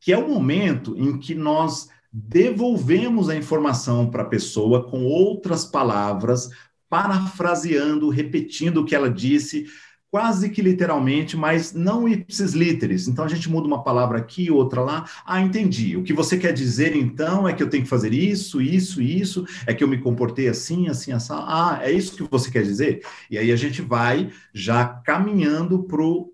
que 0.01 0.13
é 0.13 0.19
o 0.19 0.29
momento 0.29 0.97
em 0.97 1.19
que 1.19 1.35
nós 1.35 1.89
devolvemos 2.13 3.29
a 3.29 3.37
informação 3.37 4.11
para 4.11 4.23
a 4.23 4.29
pessoa 4.29 4.91
com 4.91 5.05
outras 5.05 5.65
palavras, 5.65 6.51
parafraseando, 6.89 8.11
repetindo 8.11 8.79
o 8.79 8.85
que 8.85 8.95
ela 8.95 9.09
disse, 9.09 9.67
quase 10.13 10.51
que 10.51 10.61
literalmente, 10.61 11.39
mas 11.39 11.73
não 11.73 12.07
ipsis 12.07 12.53
literis. 12.53 13.09
Então 13.09 13.25
a 13.25 13.29
gente 13.29 13.49
muda 13.49 13.67
uma 13.67 13.83
palavra 13.83 14.19
aqui, 14.19 14.51
outra 14.51 14.83
lá. 14.83 15.09
Ah, 15.25 15.41
entendi. 15.41 15.97
O 15.97 16.03
que 16.03 16.13
você 16.13 16.37
quer 16.37 16.53
dizer 16.53 16.95
então 16.95 17.49
é 17.49 17.55
que 17.55 17.63
eu 17.63 17.71
tenho 17.71 17.83
que 17.83 17.89
fazer 17.89 18.13
isso, 18.13 18.61
isso, 18.61 19.01
isso, 19.01 19.47
é 19.67 19.73
que 19.73 19.83
eu 19.83 19.89
me 19.89 19.97
comportei 19.97 20.49
assim, 20.49 20.87
assim, 20.87 21.13
assim. 21.13 21.33
Ah, 21.33 21.81
é 21.83 21.91
isso 21.91 22.15
que 22.15 22.31
você 22.31 22.51
quer 22.51 22.63
dizer? 22.63 23.03
E 23.31 23.39
aí 23.39 23.51
a 23.51 23.57
gente 23.57 23.81
vai 23.81 24.31
já 24.53 24.85
caminhando 24.87 25.83
para 25.85 26.03
o 26.03 26.31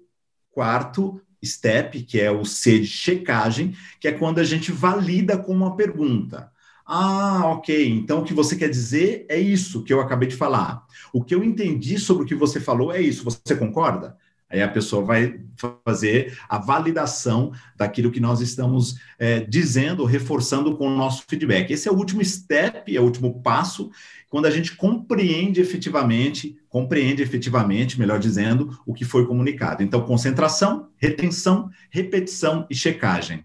quarto 0.50 1.20
step, 1.44 2.02
que 2.02 2.20
é 2.20 2.32
o 2.32 2.44
C 2.44 2.80
de 2.80 2.86
checagem, 2.88 3.76
que 4.00 4.08
é 4.08 4.12
quando 4.12 4.40
a 4.40 4.44
gente 4.44 4.72
valida 4.72 5.38
com 5.38 5.52
uma 5.52 5.76
pergunta. 5.76 6.50
Ah, 6.90 7.42
ok. 7.44 7.86
Então 7.86 8.20
o 8.22 8.24
que 8.24 8.32
você 8.32 8.56
quer 8.56 8.70
dizer 8.70 9.26
é 9.28 9.38
isso 9.38 9.84
que 9.84 9.92
eu 9.92 10.00
acabei 10.00 10.26
de 10.26 10.36
falar. 10.36 10.86
O 11.12 11.22
que 11.22 11.34
eu 11.34 11.44
entendi 11.44 11.98
sobre 11.98 12.24
o 12.24 12.26
que 12.26 12.34
você 12.34 12.58
falou 12.58 12.90
é 12.90 13.00
isso. 13.00 13.22
Você 13.24 13.54
concorda? 13.54 14.16
Aí 14.50 14.62
a 14.62 14.68
pessoa 14.68 15.04
vai 15.04 15.38
fazer 15.84 16.38
a 16.48 16.56
validação 16.56 17.52
daquilo 17.76 18.10
que 18.10 18.20
nós 18.20 18.40
estamos 18.40 18.96
é, 19.18 19.40
dizendo, 19.40 20.06
reforçando 20.06 20.74
com 20.78 20.86
o 20.86 20.96
nosso 20.96 21.24
feedback. 21.28 21.70
Esse 21.70 21.86
é 21.86 21.92
o 21.92 21.96
último 21.96 22.24
step, 22.24 22.96
é 22.96 22.98
o 22.98 23.04
último 23.04 23.42
passo, 23.42 23.90
quando 24.30 24.46
a 24.46 24.50
gente 24.50 24.74
compreende 24.74 25.60
efetivamente, 25.60 26.56
compreende 26.70 27.22
efetivamente, 27.22 27.98
melhor 28.00 28.18
dizendo, 28.18 28.78
o 28.86 28.94
que 28.94 29.04
foi 29.04 29.26
comunicado. 29.26 29.82
Então, 29.82 30.00
concentração, 30.06 30.88
retenção, 30.96 31.68
repetição 31.90 32.66
e 32.70 32.74
checagem. 32.74 33.44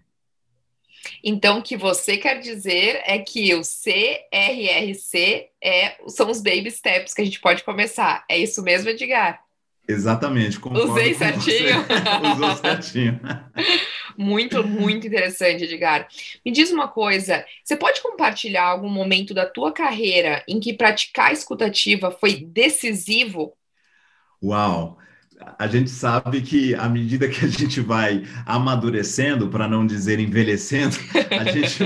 Então, 1.22 1.58
o 1.58 1.62
que 1.62 1.76
você 1.76 2.16
quer 2.16 2.38
dizer 2.40 3.02
é 3.04 3.18
que 3.18 3.54
o 3.54 3.62
CRRC 3.62 5.48
é, 5.62 5.96
são 6.08 6.30
os 6.30 6.40
baby 6.42 6.70
steps 6.70 7.14
que 7.14 7.22
a 7.22 7.24
gente 7.24 7.40
pode 7.40 7.64
começar. 7.64 8.24
É 8.28 8.38
isso 8.38 8.62
mesmo, 8.62 8.90
Edgar? 8.90 9.44
Exatamente. 9.86 10.58
Usei 10.58 11.14
certinho? 11.14 11.84
Usou 12.32 12.56
certinho. 12.56 13.20
muito, 14.16 14.66
muito 14.66 15.06
interessante, 15.06 15.64
Edgar. 15.64 16.08
Me 16.44 16.50
diz 16.50 16.70
uma 16.70 16.88
coisa, 16.88 17.44
você 17.62 17.76
pode 17.76 18.00
compartilhar 18.00 18.64
algum 18.64 18.88
momento 18.88 19.34
da 19.34 19.44
tua 19.44 19.72
carreira 19.72 20.42
em 20.48 20.58
que 20.58 20.72
praticar 20.72 21.32
escutativa 21.32 22.10
foi 22.10 22.36
decisivo? 22.36 23.52
Uau! 24.42 24.98
A 25.58 25.66
gente 25.66 25.90
sabe 25.90 26.40
que 26.42 26.74
à 26.74 26.88
medida 26.88 27.28
que 27.28 27.44
a 27.44 27.48
gente 27.48 27.80
vai 27.80 28.24
amadurecendo, 28.46 29.48
para 29.48 29.66
não 29.66 29.86
dizer 29.86 30.18
envelhecendo, 30.20 30.96
a 31.30 31.44
gente, 31.50 31.78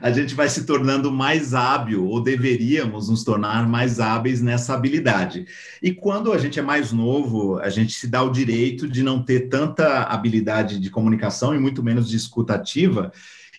a 0.00 0.10
gente 0.10 0.34
vai 0.34 0.48
se 0.48 0.64
tornando 0.64 1.12
mais 1.12 1.54
hábil, 1.54 2.06
ou 2.06 2.22
deveríamos 2.22 3.08
nos 3.08 3.24
tornar 3.24 3.68
mais 3.68 4.00
hábeis 4.00 4.40
nessa 4.40 4.74
habilidade. 4.74 5.46
E 5.82 5.92
quando 5.92 6.32
a 6.32 6.38
gente 6.38 6.58
é 6.58 6.62
mais 6.62 6.92
novo, 6.92 7.58
a 7.58 7.68
gente 7.68 7.92
se 7.92 8.06
dá 8.06 8.22
o 8.22 8.30
direito 8.30 8.88
de 8.88 9.02
não 9.02 9.22
ter 9.22 9.48
tanta 9.48 10.04
habilidade 10.04 10.80
de 10.80 10.90
comunicação 10.90 11.54
e 11.54 11.58
muito 11.58 11.82
menos 11.82 12.08
de 12.08 12.16
escutativa. 12.16 13.12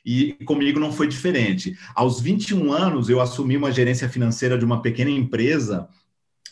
E 0.06 0.34
comigo 0.46 0.80
não 0.80 0.92
foi 0.92 1.08
diferente. 1.08 1.78
Aos 1.94 2.20
21 2.20 2.72
anos, 2.72 3.10
eu 3.10 3.22
assumi 3.22 3.58
uma 3.58 3.72
gerência 3.72 4.10
financeira 4.10 4.58
de 4.58 4.66
uma 4.66 4.82
pequena 4.82 5.10
empresa 5.12 5.88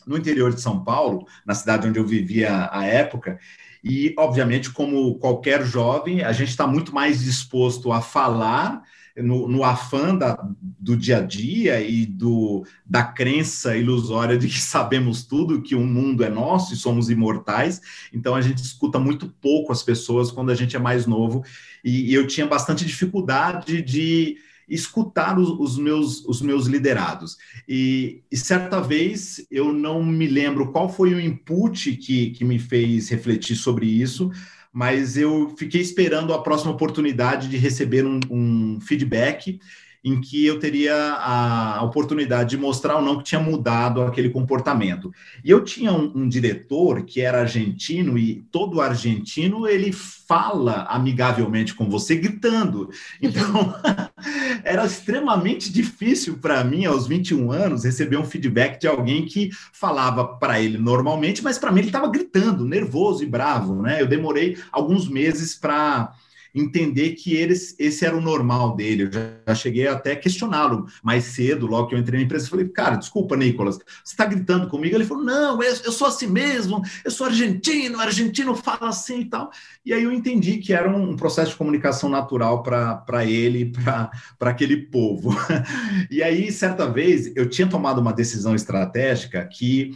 no 0.08 0.16
interior 0.16 0.52
de 0.52 0.60
São 0.60 0.82
Paulo, 0.82 1.26
na 1.46 1.54
cidade 1.54 1.86
onde 1.86 1.98
eu 1.98 2.06
vivia 2.06 2.68
à 2.72 2.84
época, 2.84 3.38
e, 3.82 4.14
obviamente, 4.18 4.70
como 4.70 5.18
qualquer 5.18 5.64
jovem, 5.64 6.22
a 6.22 6.32
gente 6.32 6.48
está 6.48 6.66
muito 6.66 6.92
mais 6.94 7.22
disposto 7.22 7.92
a 7.92 8.00
falar 8.00 8.82
no, 9.16 9.48
no 9.48 9.64
afã 9.64 10.14
da, 10.14 10.38
do 10.60 10.96
dia 10.96 11.18
a 11.18 11.20
dia 11.20 11.80
e 11.80 12.06
do, 12.06 12.64
da 12.84 13.02
crença 13.02 13.76
ilusória 13.76 14.38
de 14.38 14.48
que 14.48 14.60
sabemos 14.60 15.24
tudo, 15.24 15.62
que 15.62 15.74
o 15.74 15.80
mundo 15.80 16.24
é 16.24 16.28
nosso 16.28 16.74
e 16.74 16.76
somos 16.76 17.10
imortais. 17.10 17.80
Então 18.12 18.34
a 18.34 18.40
gente 18.40 18.62
escuta 18.62 18.98
muito 18.98 19.28
pouco 19.40 19.72
as 19.72 19.82
pessoas 19.82 20.30
quando 20.30 20.50
a 20.50 20.54
gente 20.54 20.76
é 20.76 20.78
mais 20.78 21.06
novo. 21.06 21.44
E, 21.84 22.10
e 22.10 22.14
eu 22.14 22.26
tinha 22.26 22.46
bastante 22.46 22.84
dificuldade 22.84 23.82
de 23.82 24.38
escutar 24.68 25.38
os, 25.38 25.48
os, 25.50 25.78
meus, 25.78 26.24
os 26.24 26.40
meus 26.40 26.66
liderados. 26.66 27.36
E, 27.68 28.22
e, 28.30 28.36
certa 28.36 28.80
vez, 28.80 29.46
eu 29.50 29.72
não 29.72 30.02
me 30.02 30.26
lembro 30.26 30.70
qual 30.70 30.88
foi 30.88 31.14
o 31.14 31.20
input 31.20 31.96
que, 31.96 32.30
que 32.30 32.44
me 32.44 32.58
fez 32.58 33.08
refletir 33.08 33.56
sobre 33.56 33.86
isso, 33.86 34.30
mas 34.72 35.16
eu 35.16 35.54
fiquei 35.56 35.80
esperando 35.80 36.32
a 36.32 36.42
próxima 36.42 36.72
oportunidade 36.72 37.48
de 37.48 37.56
receber 37.56 38.04
um, 38.04 38.20
um 38.30 38.80
feedback 38.80 39.58
em 40.04 40.20
que 40.20 40.46
eu 40.46 40.58
teria 40.58 40.94
a 40.94 41.82
oportunidade 41.82 42.50
de 42.50 42.56
mostrar 42.56 42.96
ou 42.96 43.02
não 43.02 43.18
que 43.18 43.24
tinha 43.24 43.40
mudado 43.40 44.02
aquele 44.02 44.30
comportamento. 44.30 45.12
E 45.44 45.50
eu 45.50 45.62
tinha 45.64 45.92
um, 45.92 46.12
um, 46.14 46.28
diretor 46.28 47.02
que 47.04 47.20
era 47.20 47.40
argentino 47.40 48.16
e 48.16 48.42
todo 48.52 48.80
argentino 48.80 49.66
ele 49.66 49.92
fala 49.92 50.82
amigavelmente 50.84 51.74
com 51.74 51.88
você 51.90 52.14
gritando. 52.16 52.90
Então 53.20 53.74
era 54.62 54.84
extremamente 54.84 55.72
difícil 55.72 56.38
para 56.38 56.62
mim 56.62 56.84
aos 56.84 57.06
21 57.06 57.50
anos 57.50 57.84
receber 57.84 58.16
um 58.16 58.24
feedback 58.24 58.80
de 58.80 58.86
alguém 58.86 59.24
que 59.26 59.50
falava 59.72 60.24
para 60.24 60.60
ele 60.60 60.78
normalmente, 60.78 61.42
mas 61.42 61.58
para 61.58 61.72
mim 61.72 61.80
ele 61.80 61.88
estava 61.88 62.08
gritando, 62.08 62.64
nervoso 62.64 63.22
e 63.22 63.26
bravo, 63.26 63.82
né? 63.82 64.00
Eu 64.00 64.06
demorei 64.06 64.56
alguns 64.70 65.08
meses 65.08 65.54
para 65.54 66.12
entender 66.54 67.12
que 67.12 67.34
eles, 67.34 67.74
esse 67.78 68.04
era 68.04 68.16
o 68.16 68.20
normal 68.20 68.74
dele. 68.74 69.04
Eu 69.04 69.12
já, 69.12 69.30
já 69.46 69.54
cheguei 69.54 69.86
até 69.86 70.16
questioná-lo 70.16 70.86
mais 71.02 71.24
cedo, 71.24 71.66
logo 71.66 71.88
que 71.88 71.94
eu 71.94 71.98
entrei 71.98 72.20
na 72.20 72.24
empresa. 72.24 72.48
Falei, 72.48 72.68
cara, 72.68 72.96
desculpa, 72.96 73.36
Nicolas, 73.36 73.76
você 73.76 74.12
está 74.14 74.24
gritando 74.24 74.68
comigo? 74.68 74.94
Ele 74.94 75.04
falou, 75.04 75.24
não, 75.24 75.62
eu, 75.62 75.76
eu, 75.84 75.92
sou 75.92 76.06
assim 76.06 76.26
mesmo, 76.26 76.82
eu 77.04 77.10
sou 77.10 77.26
argentino, 77.26 78.00
argentino 78.00 78.54
fala 78.54 78.88
assim 78.88 79.20
e 79.20 79.24
tal. 79.26 79.50
E 79.84 79.92
aí 79.92 80.02
eu 80.02 80.12
entendi 80.12 80.58
que 80.58 80.72
era 80.72 80.88
um 80.88 81.16
processo 81.16 81.52
de 81.52 81.56
comunicação 81.56 82.08
natural 82.08 82.62
para 82.62 83.24
ele, 83.24 83.72
para 83.72 84.10
aquele 84.40 84.76
povo. 84.76 85.30
e 86.10 86.22
aí, 86.22 86.50
certa 86.50 86.86
vez, 86.90 87.32
eu 87.36 87.48
tinha 87.48 87.68
tomado 87.68 88.00
uma 88.00 88.12
decisão 88.12 88.54
estratégica 88.54 89.44
que 89.46 89.92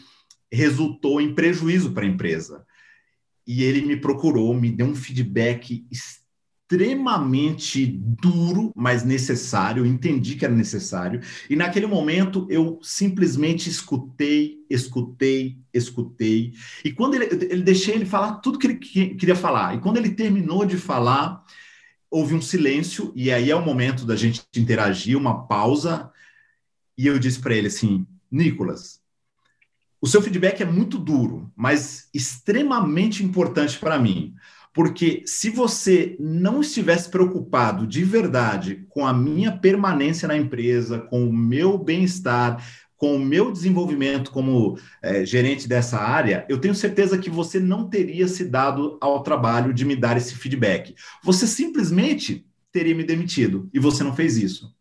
resultou 0.51 1.21
em 1.21 1.35
prejuízo 1.35 1.93
para 1.93 2.05
a 2.05 2.09
empresa. 2.09 2.65
E 3.47 3.65
ele 3.65 3.83
me 3.83 3.97
procurou, 3.97 4.55
me 4.55 4.71
deu 4.71 4.87
um 4.87 4.95
feedback 4.95 5.85
extremamente 5.91 6.22
extremamente 6.73 7.87
duro, 7.87 8.73
mas 8.75 9.05
necessário. 9.05 9.83
Eu 9.83 9.87
entendi 9.87 10.37
que 10.37 10.45
era 10.45 10.55
necessário. 10.55 11.21
E 11.50 11.55
naquele 11.55 11.87
momento 11.87 12.47
eu 12.49 12.79
simplesmente 12.83 13.69
escutei, 13.69 14.64
escutei, 14.71 15.59
escutei. 15.73 16.55
E 16.85 16.93
quando 16.93 17.14
ele, 17.14 17.26
ele 17.50 17.62
deixei 17.62 17.95
ele 17.95 18.07
falar 18.07 18.37
tudo 18.37 18.59
que 18.59 18.67
ele 18.67 18.76
queria 18.76 19.37
falar. 19.37 19.76
E 19.76 19.81
quando 19.81 19.99
ele 19.99 20.11
terminou 20.11 20.64
de 20.64 20.79
falar, 20.79 21.45
houve 22.11 22.35
um 22.35 22.43
silêncio. 22.43 23.12
E 23.14 23.31
aí 23.31 23.50
é 23.50 23.57
o 23.57 23.64
momento 23.64 24.07
da 24.07 24.17
gente 24.17 24.43
interagir, 24.57 25.17
uma 25.17 25.47
pausa. 25.47 26.11
E 26.97 27.07
eu 27.07 27.19
disse 27.19 27.38
para 27.38 27.55
ele 27.55 27.67
assim, 27.67 28.07
Nicolas, 28.31 29.00
o 30.00 30.07
seu 30.07 30.23
feedback 30.23 30.62
é 30.62 30.67
muito 30.67 30.99
duro, 30.99 31.52
mas 31.55 32.09
extremamente 32.14 33.23
importante 33.23 33.79
para 33.79 33.99
mim. 33.99 34.35
Porque 34.73 35.23
se 35.26 35.50
você 35.50 36.17
não 36.19 36.61
estivesse 36.61 37.11
preocupado 37.11 37.87
de 37.87 38.05
verdade 38.05 38.87
com 38.88 39.07
a 39.07 39.12
minha 39.12 39.52
permanência 39.52 40.26
na 40.26 40.37
empresa, 40.37 40.99
com 40.99 41.25
o 41.25 41.33
meu 41.33 41.76
bem-estar, 41.76 42.64
com 42.97 43.17
o 43.17 43.19
meu 43.19 43.50
desenvolvimento 43.50 44.31
como 44.31 44.79
é, 45.02 45.26
gerente 45.26 45.69
dessa 45.69 45.99
área, 45.99 46.47
eu 46.49 46.61
tenho 46.61 46.75
certeza 46.75 47.19
que 47.19 47.29
você 47.29 47.59
não 47.59 47.88
teria 47.88 48.29
se 48.29 48.45
dado 48.45 48.97
ao 49.00 49.23
trabalho 49.23 49.75
de 49.75 49.85
me 49.85 49.97
dar 49.97 50.17
esse 50.17 50.37
feedback. 50.37 50.95
Você 51.25 51.47
simplesmente 51.47 52.47
teria 52.71 52.95
me 52.95 53.02
demitido 53.02 53.69
e 53.75 53.81
você 53.81 54.05
não 54.05 54.14
fez 54.14 54.37
isso. 54.37 54.73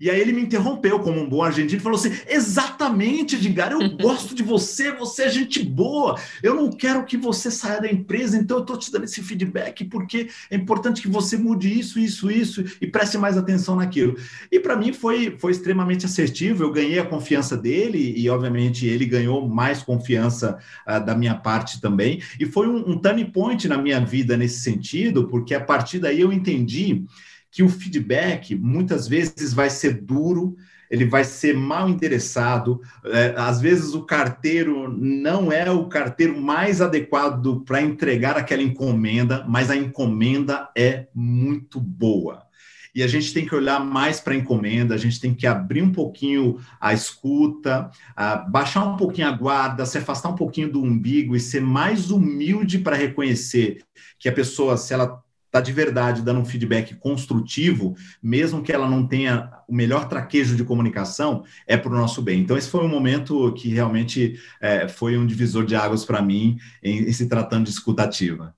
E 0.00 0.10
aí 0.10 0.20
ele 0.20 0.32
me 0.32 0.42
interrompeu 0.42 1.00
como 1.00 1.20
um 1.20 1.28
bom 1.28 1.42
argentino 1.42 1.80
e 1.80 1.82
falou 1.82 1.98
assim: 1.98 2.12
exatamente, 2.28 3.36
Edgar, 3.36 3.72
eu 3.72 3.90
gosto 3.96 4.34
de 4.34 4.42
você, 4.42 4.92
você 4.92 5.24
é 5.24 5.28
gente 5.28 5.62
boa, 5.62 6.18
eu 6.42 6.54
não 6.54 6.70
quero 6.70 7.04
que 7.04 7.16
você 7.16 7.50
saia 7.50 7.80
da 7.80 7.90
empresa, 7.90 8.36
então 8.36 8.58
eu 8.58 8.62
estou 8.62 8.76
te 8.76 8.90
dando 8.90 9.04
esse 9.04 9.22
feedback 9.22 9.84
porque 9.84 10.28
é 10.50 10.56
importante 10.56 11.02
que 11.02 11.08
você 11.08 11.36
mude 11.36 11.78
isso, 11.78 11.98
isso, 11.98 12.30
isso 12.30 12.64
e 12.80 12.86
preste 12.86 13.18
mais 13.18 13.36
atenção 13.36 13.76
naquilo. 13.76 14.16
E 14.50 14.60
para 14.60 14.76
mim 14.76 14.92
foi, 14.92 15.36
foi 15.38 15.52
extremamente 15.52 16.06
assertivo, 16.06 16.62
eu 16.62 16.72
ganhei 16.72 16.98
a 16.98 17.06
confiança 17.06 17.56
dele 17.56 18.14
e, 18.16 18.28
obviamente, 18.28 18.86
ele 18.86 19.04
ganhou 19.04 19.48
mais 19.48 19.82
confiança 19.82 20.58
uh, 20.86 21.04
da 21.04 21.14
minha 21.14 21.34
parte 21.34 21.80
também. 21.80 22.22
E 22.38 22.46
foi 22.46 22.68
um, 22.68 22.90
um 22.90 22.98
turning 22.98 23.30
point 23.30 23.66
na 23.68 23.78
minha 23.78 24.00
vida 24.00 24.36
nesse 24.36 24.60
sentido, 24.60 25.28
porque 25.28 25.54
a 25.54 25.60
partir 25.60 25.98
daí 25.98 26.20
eu 26.20 26.32
entendi 26.32 27.04
que 27.50 27.62
o 27.62 27.68
feedback 27.68 28.54
muitas 28.54 29.08
vezes 29.08 29.52
vai 29.52 29.70
ser 29.70 30.02
duro, 30.02 30.56
ele 30.90 31.04
vai 31.04 31.24
ser 31.24 31.56
mal 31.56 31.88
endereçado. 31.88 32.80
É, 33.04 33.34
às 33.36 33.60
vezes 33.60 33.94
o 33.94 34.04
carteiro 34.04 34.88
não 34.90 35.52
é 35.52 35.70
o 35.70 35.88
carteiro 35.88 36.40
mais 36.40 36.80
adequado 36.80 37.62
para 37.64 37.82
entregar 37.82 38.36
aquela 38.36 38.62
encomenda, 38.62 39.44
mas 39.48 39.70
a 39.70 39.76
encomenda 39.76 40.68
é 40.76 41.06
muito 41.14 41.80
boa. 41.80 42.48
E 42.94 43.02
a 43.02 43.06
gente 43.06 43.32
tem 43.32 43.46
que 43.46 43.54
olhar 43.54 43.78
mais 43.78 44.18
para 44.18 44.32
a 44.32 44.36
encomenda, 44.36 44.94
a 44.94 44.98
gente 44.98 45.20
tem 45.20 45.34
que 45.34 45.46
abrir 45.46 45.82
um 45.82 45.92
pouquinho 45.92 46.58
a 46.80 46.92
escuta, 46.92 47.90
a 48.16 48.36
baixar 48.36 48.84
um 48.84 48.96
pouquinho 48.96 49.28
a 49.28 49.32
guarda, 49.32 49.86
se 49.86 49.98
afastar 49.98 50.30
um 50.30 50.34
pouquinho 50.34 50.72
do 50.72 50.82
umbigo 50.82 51.36
e 51.36 51.40
ser 51.40 51.60
mais 51.60 52.10
humilde 52.10 52.78
para 52.78 52.96
reconhecer 52.96 53.84
que 54.18 54.28
a 54.28 54.32
pessoa, 54.32 54.76
se 54.76 54.94
ela 54.94 55.22
está 55.48 55.60
de 55.60 55.72
verdade 55.72 56.22
dando 56.22 56.40
um 56.40 56.44
feedback 56.44 56.94
construtivo, 56.94 57.96
mesmo 58.22 58.62
que 58.62 58.72
ela 58.72 58.88
não 58.88 59.06
tenha 59.06 59.50
o 59.66 59.74
melhor 59.74 60.08
traquejo 60.08 60.54
de 60.54 60.64
comunicação, 60.64 61.44
é 61.66 61.76
para 61.76 61.92
o 61.92 61.96
nosso 61.96 62.22
bem. 62.22 62.40
Então, 62.40 62.56
esse 62.56 62.68
foi 62.68 62.84
um 62.84 62.88
momento 62.88 63.52
que 63.54 63.68
realmente 63.68 64.38
é, 64.60 64.86
foi 64.86 65.18
um 65.18 65.26
divisor 65.26 65.64
de 65.64 65.74
águas 65.74 66.04
para 66.04 66.22
mim 66.22 66.58
em, 66.82 67.08
em, 67.08 67.12
se 67.12 67.26
tratando 67.26 67.64
de 67.64 67.70
escutativa. 67.70 68.54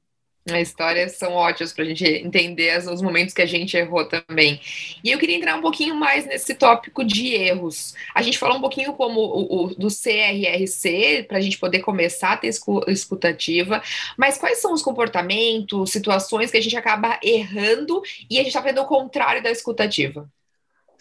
As 0.48 0.68
histórias 0.68 1.12
são 1.12 1.35
ótimas 1.35 1.72
para 1.72 1.85
a 1.85 1.87
gente 1.87 2.05
entender 2.05 2.76
os 2.88 3.03
momentos 3.03 3.35
que 3.35 3.42
a 3.42 3.46
gente 3.46 3.76
errou 3.76 4.07
também. 4.07 4.59
E 5.05 5.11
eu 5.11 5.18
queria 5.18 5.37
entrar 5.37 5.55
um 5.55 5.61
pouquinho 5.61 5.94
mais 5.94 6.26
nesse 6.26 6.55
tópico 6.55 7.05
de 7.05 7.35
erros. 7.35 7.94
A 8.14 8.22
gente 8.22 8.38
falou 8.38 8.57
um 8.57 8.61
pouquinho 8.61 8.94
como 8.94 9.20
o, 9.20 9.64
o 9.66 9.74
do 9.74 9.88
CRRC, 9.88 11.24
para 11.29 11.38
a 11.38 11.40
gente 11.40 11.59
poder 11.59 11.81
começar 11.81 12.33
a 12.33 12.37
ter 12.38 12.48
escutativa, 12.88 13.83
mas 14.16 14.38
quais 14.38 14.59
são 14.59 14.72
os 14.72 14.83
comportamentos, 14.83 15.90
situações 15.90 16.50
que 16.50 16.57
a 16.57 16.62
gente 16.62 16.76
acaba 16.76 17.20
errando 17.22 18.03
e 18.29 18.37
a 18.37 18.38
gente 18.38 18.48
está 18.48 18.61
vendo 18.61 18.81
o 18.81 18.87
contrário 18.87 19.42
da 19.42 19.50
escutativa? 19.50 20.29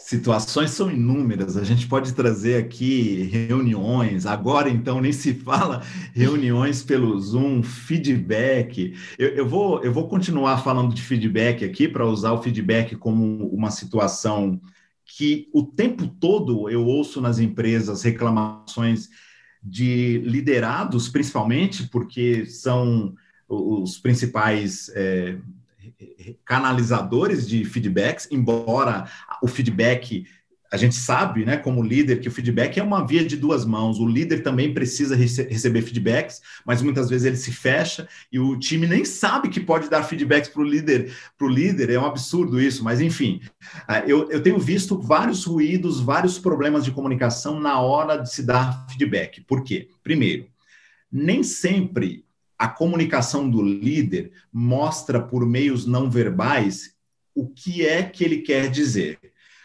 Situações 0.02 0.72
são 0.72 0.90
inúmeras, 0.90 1.58
a 1.58 1.64
gente 1.64 1.86
pode 1.86 2.14
trazer 2.14 2.56
aqui 2.56 3.24
reuniões, 3.24 4.26
agora 4.26 4.70
então 4.70 5.02
nem 5.02 5.12
se 5.12 5.34
fala 5.34 5.84
reuniões 6.14 6.82
pelo 6.82 7.20
Zoom, 7.20 7.62
feedback. 7.62 8.96
Eu, 9.20 9.28
eu 9.30 9.48
vou, 9.48 9.84
eu 9.84 9.92
vou 9.92 10.08
continuar 10.08 10.64
falando 10.64 10.96
de 10.96 11.02
feedback 11.02 11.66
aqui 11.66 11.88
para 11.88 12.08
usar 12.08 12.32
o 12.32 12.42
feedback 12.42 12.96
como 12.96 13.50
uma 13.50 13.70
situação 13.72 14.60
que 15.06 15.50
o 15.54 15.64
tempo 15.64 16.08
todo 16.08 16.70
eu 16.70 16.86
ouço 16.86 17.20
nas 17.20 17.38
empresas 17.38 18.02
reclamações 18.02 19.10
de 19.62 20.20
liderados, 20.20 21.10
principalmente, 21.10 21.88
porque 21.90 22.46
são 22.46 23.14
os 23.50 23.98
principais. 23.98 24.90
É, 24.96 25.38
canalizadores 26.46 27.48
de 27.48 27.66
feedbacks, 27.66 28.28
embora 28.32 29.10
o 29.42 29.48
feedback 29.48 30.26
a 30.72 30.78
gente 30.78 30.96
sabe, 30.96 31.46
né, 31.46 31.58
como 31.58 31.82
líder, 31.82 32.20
que 32.20 32.28
o 32.28 32.32
feedback 32.32 32.80
é 32.80 32.84
uma 32.84 33.06
via 33.06 33.26
de 33.26 33.36
duas 33.36 33.66
mãos. 33.66 34.00
O 34.00 34.08
líder 34.08 34.44
também 34.44 34.72
precisa 34.72 35.16
rece 35.16 35.44
receber 35.44 35.82
feedbacks, 35.82 36.42
mas 36.64 36.82
muitas 36.82 37.10
vezes 37.10 37.26
ele 37.26 37.38
se 37.38 37.52
fecha 37.52 38.08
e 38.32 38.40
o 38.40 38.58
time 38.58 38.86
nem 38.86 39.04
sabe 39.04 39.50
que 39.50 39.60
pode 39.60 39.90
dar 39.90 40.04
feedbacks 40.04 40.50
para 40.50 40.62
o 40.62 40.66
líder. 40.66 41.12
Para 41.38 41.48
o 41.48 41.50
líder 41.50 41.90
é 41.90 42.00
um 42.00 42.06
absurdo 42.06 42.62
isso, 42.62 42.84
mas 42.84 43.02
enfim, 43.02 43.42
ah, 43.88 44.00
eu, 44.02 44.30
eu 44.30 44.44
tenho 44.44 44.60
visto 44.60 45.00
vários 45.00 45.44
ruídos, 45.44 46.00
vários 46.00 46.38
problemas 46.38 46.86
de 46.86 46.92
comunicação 46.92 47.60
na 47.60 47.80
hora 47.80 48.18
de 48.18 48.32
se 48.32 48.44
dar 48.44 48.86
feedback. 48.90 49.42
Por 49.42 49.64
quê? 49.64 49.90
Primeiro, 50.04 50.46
nem 51.12 51.42
sempre 51.42 52.24
a 52.60 52.68
comunicação 52.68 53.50
do 53.50 53.62
líder 53.62 54.34
mostra 54.52 55.22
por 55.22 55.46
meios 55.46 55.86
não 55.86 56.10
verbais 56.10 56.94
o 57.34 57.48
que 57.48 57.86
é 57.88 58.04
que 58.04 58.22
ele 58.22 58.40
quer 58.40 58.70
dizer. 58.70 59.18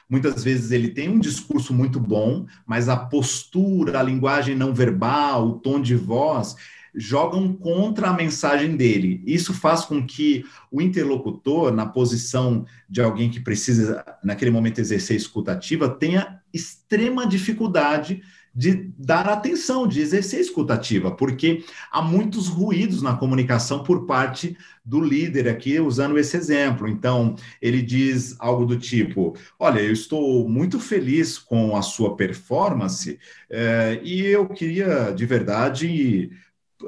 Muitas 0.09 0.45
vezes 0.45 0.71
ele 0.71 0.89
tem 0.89 1.09
um 1.09 1.19
discurso 1.19 1.75
muito 1.75 1.99
bom, 1.99 2.47
mas 2.65 2.89
a 2.89 2.97
postura, 2.97 3.99
a 3.99 4.03
linguagem 4.03 4.55
não 4.55 4.73
verbal, 4.73 5.49
o 5.49 5.59
tom 5.59 5.81
de 5.81 5.97
voz 5.97 6.55
jogam 6.95 7.53
contra 7.53 8.11
a 8.11 8.13
mensagem 8.13 8.77
dele. 8.77 9.21
Isso 9.27 9.53
faz 9.53 9.85
com 9.85 10.07
que 10.07 10.45
o 10.71 10.81
interlocutor, 10.81 11.73
na 11.73 11.87
posição 11.87 12.65
de 12.89 13.01
alguém 13.01 13.29
que 13.29 13.41
precisa, 13.41 14.05
naquele 14.23 14.53
momento, 14.53 14.79
exercer 14.79 15.17
escutativa, 15.17 15.89
tenha 15.89 16.41
extrema 16.53 17.27
dificuldade 17.27 18.23
de 18.55 18.93
dar 18.97 19.29
atenção, 19.29 19.87
de 19.87 20.01
exercer 20.01 20.41
escutativa, 20.41 21.11
porque 21.11 21.65
há 21.91 22.01
muitos 22.01 22.47
ruídos 22.47 23.03
na 23.03 23.17
comunicação 23.17 23.83
por 23.83 24.07
parte 24.07 24.57
do 24.85 25.01
líder 25.01 25.49
aqui, 25.49 25.81
usando 25.81 26.17
esse 26.19 26.37
exemplo. 26.37 26.87
Então, 26.87 27.35
ele 27.61 27.83
diz 27.83 28.37
algo 28.39 28.65
do 28.65 28.79
tipo: 28.79 29.37
Olha, 29.59 29.81
eu 29.81 29.93
estou 29.93 30.49
muito 30.49 30.79
feliz 30.79 31.37
com 31.37 31.77
a 31.77 31.83
sua 31.83 32.17
performance 32.17 33.19
eh, 33.51 34.01
e 34.05 34.21
eu 34.21 34.49
queria 34.49 35.11
de 35.11 35.27
verdade 35.27 36.31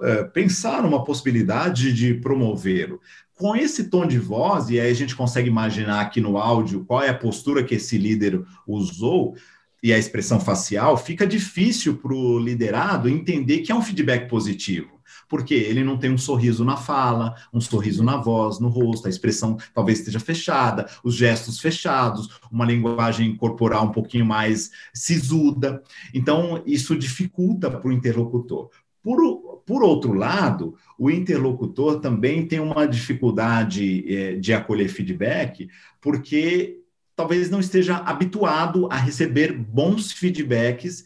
eh, 0.02 0.24
pensar 0.24 0.82
numa 0.82 1.04
possibilidade 1.04 1.92
de 1.92 2.14
promovê-lo. 2.14 3.00
Com 3.34 3.54
esse 3.56 3.90
tom 3.90 4.06
de 4.06 4.18
voz, 4.18 4.70
e 4.70 4.80
aí 4.80 4.90
a 4.90 4.94
gente 4.94 5.14
consegue 5.16 5.48
imaginar 5.48 6.00
aqui 6.00 6.20
no 6.20 6.38
áudio 6.38 6.84
qual 6.84 7.02
é 7.02 7.10
a 7.10 7.18
postura 7.18 7.62
que 7.62 7.74
esse 7.74 7.98
líder 7.98 8.42
usou 8.66 9.36
e 9.86 9.92
a 9.92 9.98
expressão 9.98 10.40
facial, 10.40 10.96
fica 10.96 11.24
difícil 11.24 11.96
para 11.98 12.12
o 12.12 12.40
liderado 12.40 13.08
entender 13.08 13.58
que 13.60 13.70
é 13.70 13.74
um 13.74 13.80
feedback 13.80 14.28
positivo 14.28 14.96
porque 15.28 15.54
ele 15.54 15.82
não 15.82 15.98
tem 15.98 16.10
um 16.10 16.18
sorriso 16.18 16.64
na 16.64 16.76
fala, 16.76 17.34
um 17.52 17.60
sorriso 17.60 18.04
na 18.04 18.16
voz, 18.16 18.60
no 18.60 18.68
rosto, 18.68 19.08
a 19.08 19.10
expressão 19.10 19.56
talvez 19.74 19.98
esteja 19.98 20.20
fechada, 20.20 20.88
os 21.02 21.16
gestos 21.16 21.58
fechados, 21.58 22.28
uma 22.50 22.64
linguagem 22.64 23.34
corporal 23.36 23.86
um 23.86 23.90
pouquinho 23.90 24.24
mais 24.24 24.70
sisuda. 24.94 25.82
Então, 26.14 26.62
isso 26.64 26.96
dificulta 26.96 27.68
para 27.68 27.88
o 27.88 27.92
interlocutor. 27.92 28.70
Por, 29.02 29.62
por 29.66 29.82
outro 29.82 30.12
lado, 30.12 30.76
o 30.96 31.10
interlocutor 31.10 31.98
também 31.98 32.46
tem 32.46 32.60
uma 32.60 32.86
dificuldade 32.86 34.04
é, 34.08 34.36
de 34.36 34.52
acolher 34.52 34.88
feedback, 34.88 35.68
porque 36.00 36.85
talvez 37.16 37.50
não 37.50 37.58
esteja 37.58 37.96
habituado 37.96 38.86
a 38.92 38.96
receber 38.96 39.52
bons 39.52 40.12
feedbacks 40.12 41.02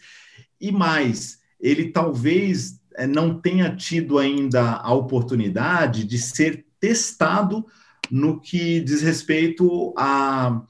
e 0.60 0.72
mais, 0.72 1.38
ele 1.60 1.90
talvez 1.90 2.80
eh, 2.96 3.06
não 3.06 3.40
tenha 3.40 3.74
tido 3.74 4.18
ainda 4.18 4.72
a 4.72 4.92
oportunidade 4.92 6.04
de 6.04 6.18
ser 6.18 6.66
testado 6.80 7.64
no 8.10 8.40
que 8.40 8.80
diz 8.80 9.00
respeito 9.02 9.94
a 9.96 10.60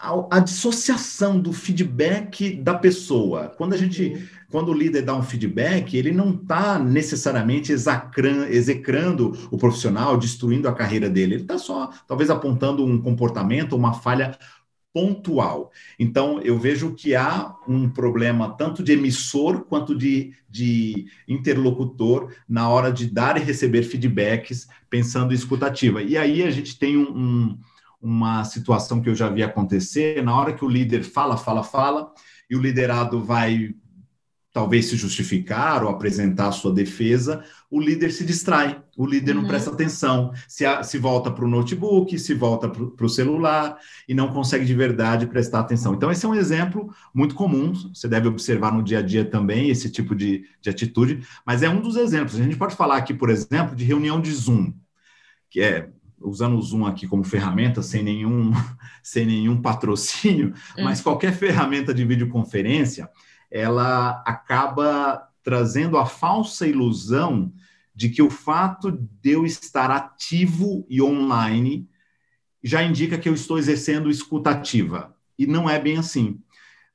a, 0.00 0.36
a, 0.36 0.38
dissociação 0.38 1.40
do 1.40 1.52
feedback 1.52 2.54
da 2.54 2.74
pessoa. 2.74 3.48
Quando 3.56 3.74
a 3.74 3.76
gente, 3.76 4.28
quando 4.50 4.70
o 4.70 4.74
líder 4.74 5.02
dá 5.02 5.14
um 5.14 5.22
feedback, 5.22 5.96
ele 5.96 6.12
não 6.12 6.34
está 6.34 6.78
necessariamente 6.78 7.72
execrando 7.72 9.36
o 9.50 9.58
profissional, 9.58 10.16
destruindo 10.16 10.68
a 10.68 10.74
carreira 10.74 11.10
dele. 11.10 11.34
Ele 11.34 11.42
está 11.42 11.58
só, 11.58 11.90
talvez, 12.06 12.30
apontando 12.30 12.84
um 12.84 13.00
comportamento, 13.00 13.74
uma 13.74 13.92
falha 13.92 14.38
pontual. 14.92 15.70
Então, 15.98 16.40
eu 16.40 16.58
vejo 16.58 16.94
que 16.94 17.14
há 17.14 17.54
um 17.66 17.88
problema 17.88 18.56
tanto 18.56 18.82
de 18.82 18.92
emissor 18.92 19.64
quanto 19.64 19.96
de, 19.96 20.32
de 20.48 21.06
interlocutor 21.26 22.32
na 22.48 22.68
hora 22.68 22.90
de 22.90 23.06
dar 23.06 23.36
e 23.36 23.44
receber 23.44 23.82
feedbacks 23.82 24.66
pensando 24.88 25.32
em 25.32 25.36
escutativa. 25.36 26.02
E 26.02 26.16
aí 26.16 26.42
a 26.42 26.50
gente 26.50 26.78
tem 26.78 26.96
um, 26.96 27.10
um 27.16 27.58
uma 28.00 28.44
situação 28.44 29.00
que 29.00 29.08
eu 29.08 29.14
já 29.14 29.28
vi 29.28 29.42
acontecer, 29.42 30.22
na 30.22 30.36
hora 30.36 30.52
que 30.52 30.64
o 30.64 30.68
líder 30.68 31.02
fala, 31.02 31.36
fala, 31.36 31.62
fala, 31.64 32.12
e 32.48 32.56
o 32.56 32.60
liderado 32.60 33.22
vai 33.22 33.74
talvez 34.58 34.86
se 34.86 34.96
justificar 34.96 35.84
ou 35.84 35.90
apresentar 35.90 36.48
a 36.48 36.52
sua 36.52 36.72
defesa, 36.72 37.44
o 37.70 37.80
líder 37.80 38.10
se 38.10 38.24
distrai, 38.24 38.82
o 38.96 39.06
líder 39.06 39.36
uhum. 39.36 39.42
não 39.42 39.48
presta 39.48 39.70
atenção, 39.70 40.32
se, 40.48 40.66
a, 40.66 40.82
se 40.82 40.98
volta 40.98 41.30
para 41.30 41.44
o 41.44 41.48
notebook, 41.48 42.18
se 42.18 42.34
volta 42.34 42.68
para 42.68 43.06
o 43.06 43.08
celular 43.08 43.78
e 44.08 44.14
não 44.14 44.32
consegue 44.32 44.64
de 44.64 44.74
verdade 44.74 45.26
prestar 45.26 45.60
atenção. 45.60 45.94
Então, 45.94 46.10
esse 46.10 46.26
é 46.26 46.28
um 46.28 46.34
exemplo 46.34 46.92
muito 47.14 47.36
comum, 47.36 47.72
você 47.72 48.08
deve 48.08 48.26
observar 48.26 48.72
no 48.72 48.82
dia 48.82 48.98
a 48.98 49.02
dia 49.02 49.24
também 49.24 49.68
esse 49.68 49.90
tipo 49.90 50.14
de, 50.14 50.44
de 50.60 50.70
atitude, 50.70 51.20
mas 51.46 51.62
é 51.62 51.68
um 51.68 51.80
dos 51.80 51.94
exemplos. 51.94 52.34
A 52.34 52.42
gente 52.42 52.56
pode 52.56 52.74
falar 52.74 52.96
aqui, 52.96 53.14
por 53.14 53.30
exemplo, 53.30 53.76
de 53.76 53.84
reunião 53.84 54.20
de 54.20 54.32
Zoom, 54.32 54.72
que 55.50 55.60
é 55.60 55.90
usando 56.20 56.56
o 56.56 56.62
Zoom 56.62 56.86
aqui 56.86 57.06
como 57.06 57.24
ferramenta, 57.24 57.82
sem 57.82 58.02
nenhum, 58.02 58.52
sem 59.02 59.26
nenhum 59.26 59.60
patrocínio, 59.60 60.52
hum. 60.76 60.84
mas 60.84 61.00
qualquer 61.00 61.32
ferramenta 61.32 61.94
de 61.94 62.04
videoconferência, 62.04 63.08
ela 63.50 64.22
acaba 64.26 65.28
trazendo 65.42 65.96
a 65.96 66.04
falsa 66.04 66.66
ilusão 66.66 67.52
de 67.94 68.08
que 68.08 68.22
o 68.22 68.30
fato 68.30 68.92
de 68.92 69.30
eu 69.30 69.44
estar 69.44 69.90
ativo 69.90 70.86
e 70.88 71.02
online 71.02 71.88
já 72.62 72.82
indica 72.82 73.18
que 73.18 73.28
eu 73.28 73.34
estou 73.34 73.58
exercendo 73.58 74.10
escutativa. 74.10 75.14
E 75.38 75.46
não 75.46 75.68
é 75.68 75.80
bem 75.80 75.96
assim. 75.96 76.40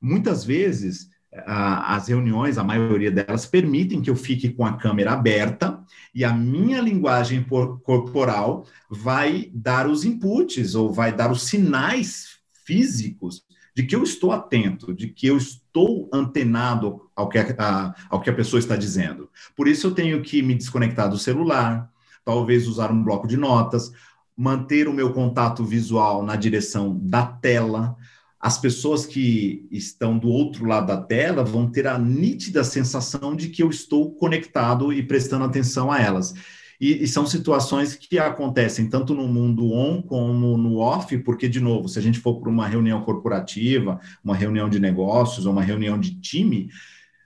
Muitas 0.00 0.44
vezes, 0.44 1.10
as 1.46 2.08
reuniões, 2.08 2.58
a 2.58 2.64
maioria 2.64 3.10
delas, 3.10 3.46
permitem 3.46 4.00
que 4.00 4.10
eu 4.10 4.16
fique 4.16 4.50
com 4.50 4.64
a 4.64 4.76
câmera 4.76 5.12
aberta 5.12 5.73
e 6.14 6.24
a 6.24 6.32
minha 6.32 6.80
linguagem 6.80 7.44
corporal 7.44 8.66
vai 8.90 9.50
dar 9.52 9.88
os 9.88 10.04
inputs 10.04 10.74
ou 10.74 10.92
vai 10.92 11.14
dar 11.14 11.30
os 11.30 11.42
sinais 11.42 12.38
físicos 12.64 13.44
de 13.74 13.82
que 13.82 13.96
eu 13.96 14.02
estou 14.02 14.30
atento, 14.30 14.94
de 14.94 15.08
que 15.08 15.26
eu 15.26 15.36
estou 15.36 16.08
antenado 16.12 17.10
ao 17.14 17.28
que 17.28 17.38
a, 17.38 17.94
ao 18.08 18.20
que 18.20 18.30
a 18.30 18.34
pessoa 18.34 18.60
está 18.60 18.76
dizendo. 18.76 19.28
Por 19.56 19.66
isso 19.66 19.88
eu 19.88 19.94
tenho 19.94 20.22
que 20.22 20.42
me 20.42 20.54
desconectar 20.54 21.10
do 21.10 21.18
celular, 21.18 21.90
talvez 22.24 22.68
usar 22.68 22.92
um 22.92 23.02
bloco 23.02 23.26
de 23.26 23.36
notas, 23.36 23.92
manter 24.36 24.88
o 24.88 24.92
meu 24.92 25.12
contato 25.12 25.64
visual 25.64 26.22
na 26.22 26.36
direção 26.36 26.98
da 27.02 27.26
tela, 27.26 27.96
as 28.44 28.58
pessoas 28.58 29.06
que 29.06 29.66
estão 29.70 30.18
do 30.18 30.28
outro 30.28 30.66
lado 30.66 30.88
da 30.88 31.00
tela 31.00 31.42
vão 31.42 31.66
ter 31.66 31.86
a 31.86 31.98
nítida 31.98 32.62
sensação 32.62 33.34
de 33.34 33.48
que 33.48 33.62
eu 33.62 33.70
estou 33.70 34.14
conectado 34.16 34.92
e 34.92 35.02
prestando 35.02 35.46
atenção 35.46 35.90
a 35.90 35.98
elas. 35.98 36.34
E, 36.78 37.04
e, 37.04 37.08
são 37.08 37.24
situações 37.24 37.94
que 37.94 38.18
acontecem 38.18 38.90
tanto 38.90 39.14
no 39.14 39.26
mundo 39.26 39.72
on 39.72 40.02
como 40.02 40.58
no 40.58 40.76
off, 40.76 41.16
porque, 41.20 41.48
de 41.48 41.58
novo, 41.58 41.88
se 41.88 41.98
a 41.98 42.02
gente 42.02 42.18
for 42.18 42.38
para 42.38 42.50
uma 42.50 42.68
reunião 42.68 43.00
corporativa, 43.00 43.98
uma 44.22 44.36
reunião 44.36 44.68
de 44.68 44.78
negócios 44.78 45.46
ou 45.46 45.52
uma 45.52 45.62
reunião 45.62 45.98
de 45.98 46.20
time, 46.20 46.68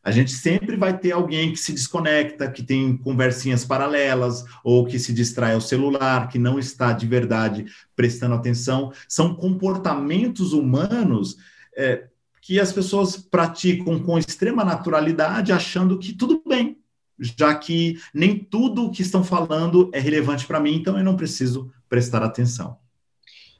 a 0.03 0.11
gente 0.11 0.31
sempre 0.31 0.77
vai 0.77 0.97
ter 0.97 1.13
alguém 1.13 1.53
que 1.53 1.59
se 1.59 1.73
desconecta, 1.73 2.51
que 2.51 2.63
tem 2.63 2.97
conversinhas 2.97 3.65
paralelas, 3.65 4.45
ou 4.63 4.87
que 4.87 4.99
se 4.99 5.13
distrai 5.13 5.55
ao 5.55 5.61
celular, 5.61 6.29
que 6.29 6.39
não 6.39 6.59
está 6.59 6.93
de 6.93 7.07
verdade 7.07 7.67
prestando 7.95 8.35
atenção. 8.35 8.93
São 9.09 9.35
comportamentos 9.35 10.53
humanos 10.53 11.37
é, 11.77 12.07
que 12.41 12.59
as 12.59 12.73
pessoas 12.73 13.17
praticam 13.17 13.99
com 13.99 14.19
extrema 14.19 14.65
naturalidade, 14.65 15.53
achando 15.53 15.99
que 15.99 16.13
tudo 16.13 16.43
bem, 16.47 16.79
já 17.19 17.55
que 17.55 18.01
nem 18.15 18.39
tudo 18.39 18.87
o 18.87 18.91
que 18.91 19.03
estão 19.03 19.23
falando 19.23 19.91
é 19.93 20.01
relevante 20.01 20.47
para 20.47 20.61
mim, 20.61 20.77
então 20.77 20.97
eu 20.97 21.05
não 21.05 21.17
preciso 21.17 21.71
prestar 21.89 22.23
atenção. 22.23 22.79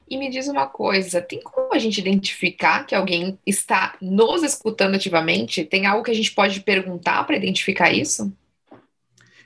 E 0.09 0.17
me 0.17 0.29
diz 0.29 0.47
uma 0.47 0.65
coisa: 0.65 1.21
tem 1.21 1.39
como 1.41 1.73
a 1.73 1.77
gente 1.77 1.99
identificar 1.99 2.85
que 2.85 2.95
alguém 2.95 3.37
está 3.45 3.95
nos 4.01 4.41
escutando 4.41 4.95
ativamente? 4.95 5.63
Tem 5.63 5.85
algo 5.85 6.03
que 6.03 6.11
a 6.11 6.15
gente 6.15 6.31
pode 6.31 6.61
perguntar 6.61 7.23
para 7.25 7.37
identificar 7.37 7.91
isso? 7.91 8.33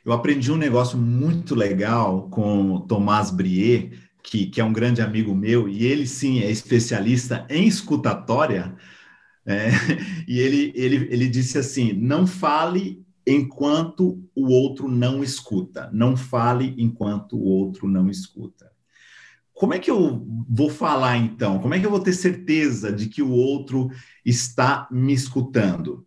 Eu 0.05 0.13
aprendi 0.13 0.51
um 0.51 0.57
negócio 0.57 0.97
muito 0.97 1.53
legal 1.55 2.29
com 2.29 2.73
o 2.73 2.79
Tomás 2.81 3.29
Brier, 3.29 3.91
que, 4.21 4.47
que 4.47 4.61
é 4.61 4.63
um 4.63 4.73
grande 4.73 5.01
amigo 5.01 5.33
meu, 5.35 5.67
e 5.67 5.85
ele 5.85 6.07
sim 6.07 6.41
é 6.41 6.49
especialista 6.49 7.45
em 7.49 7.67
escutatória. 7.67 8.75
É, 9.45 9.69
e 10.27 10.39
ele, 10.39 10.71
ele, 10.75 11.07
ele 11.11 11.27
disse 11.27 11.57
assim: 11.57 11.91
não 11.91 12.25
fale 12.25 13.03
enquanto 13.27 14.21
o 14.35 14.47
outro 14.49 14.87
não 14.87 15.23
escuta, 15.23 15.89
não 15.91 16.15
fale 16.15 16.73
enquanto 16.77 17.37
o 17.37 17.43
outro 17.43 17.87
não 17.87 18.09
escuta. 18.09 18.72
Como 19.63 19.73
é 19.73 19.79
que 19.79 19.89
eu 19.89 20.27
vou 20.49 20.69
falar 20.69 21.15
então? 21.15 21.57
Como 21.57 21.73
é 21.73 21.79
que 21.79 21.85
eu 21.85 21.89
vou 21.89 22.01
ter 22.01 22.11
certeza 22.11 22.91
de 22.91 23.07
que 23.07 23.21
o 23.21 23.31
outro 23.31 23.89
está 24.25 24.89
me 24.91 25.13
escutando? 25.13 26.05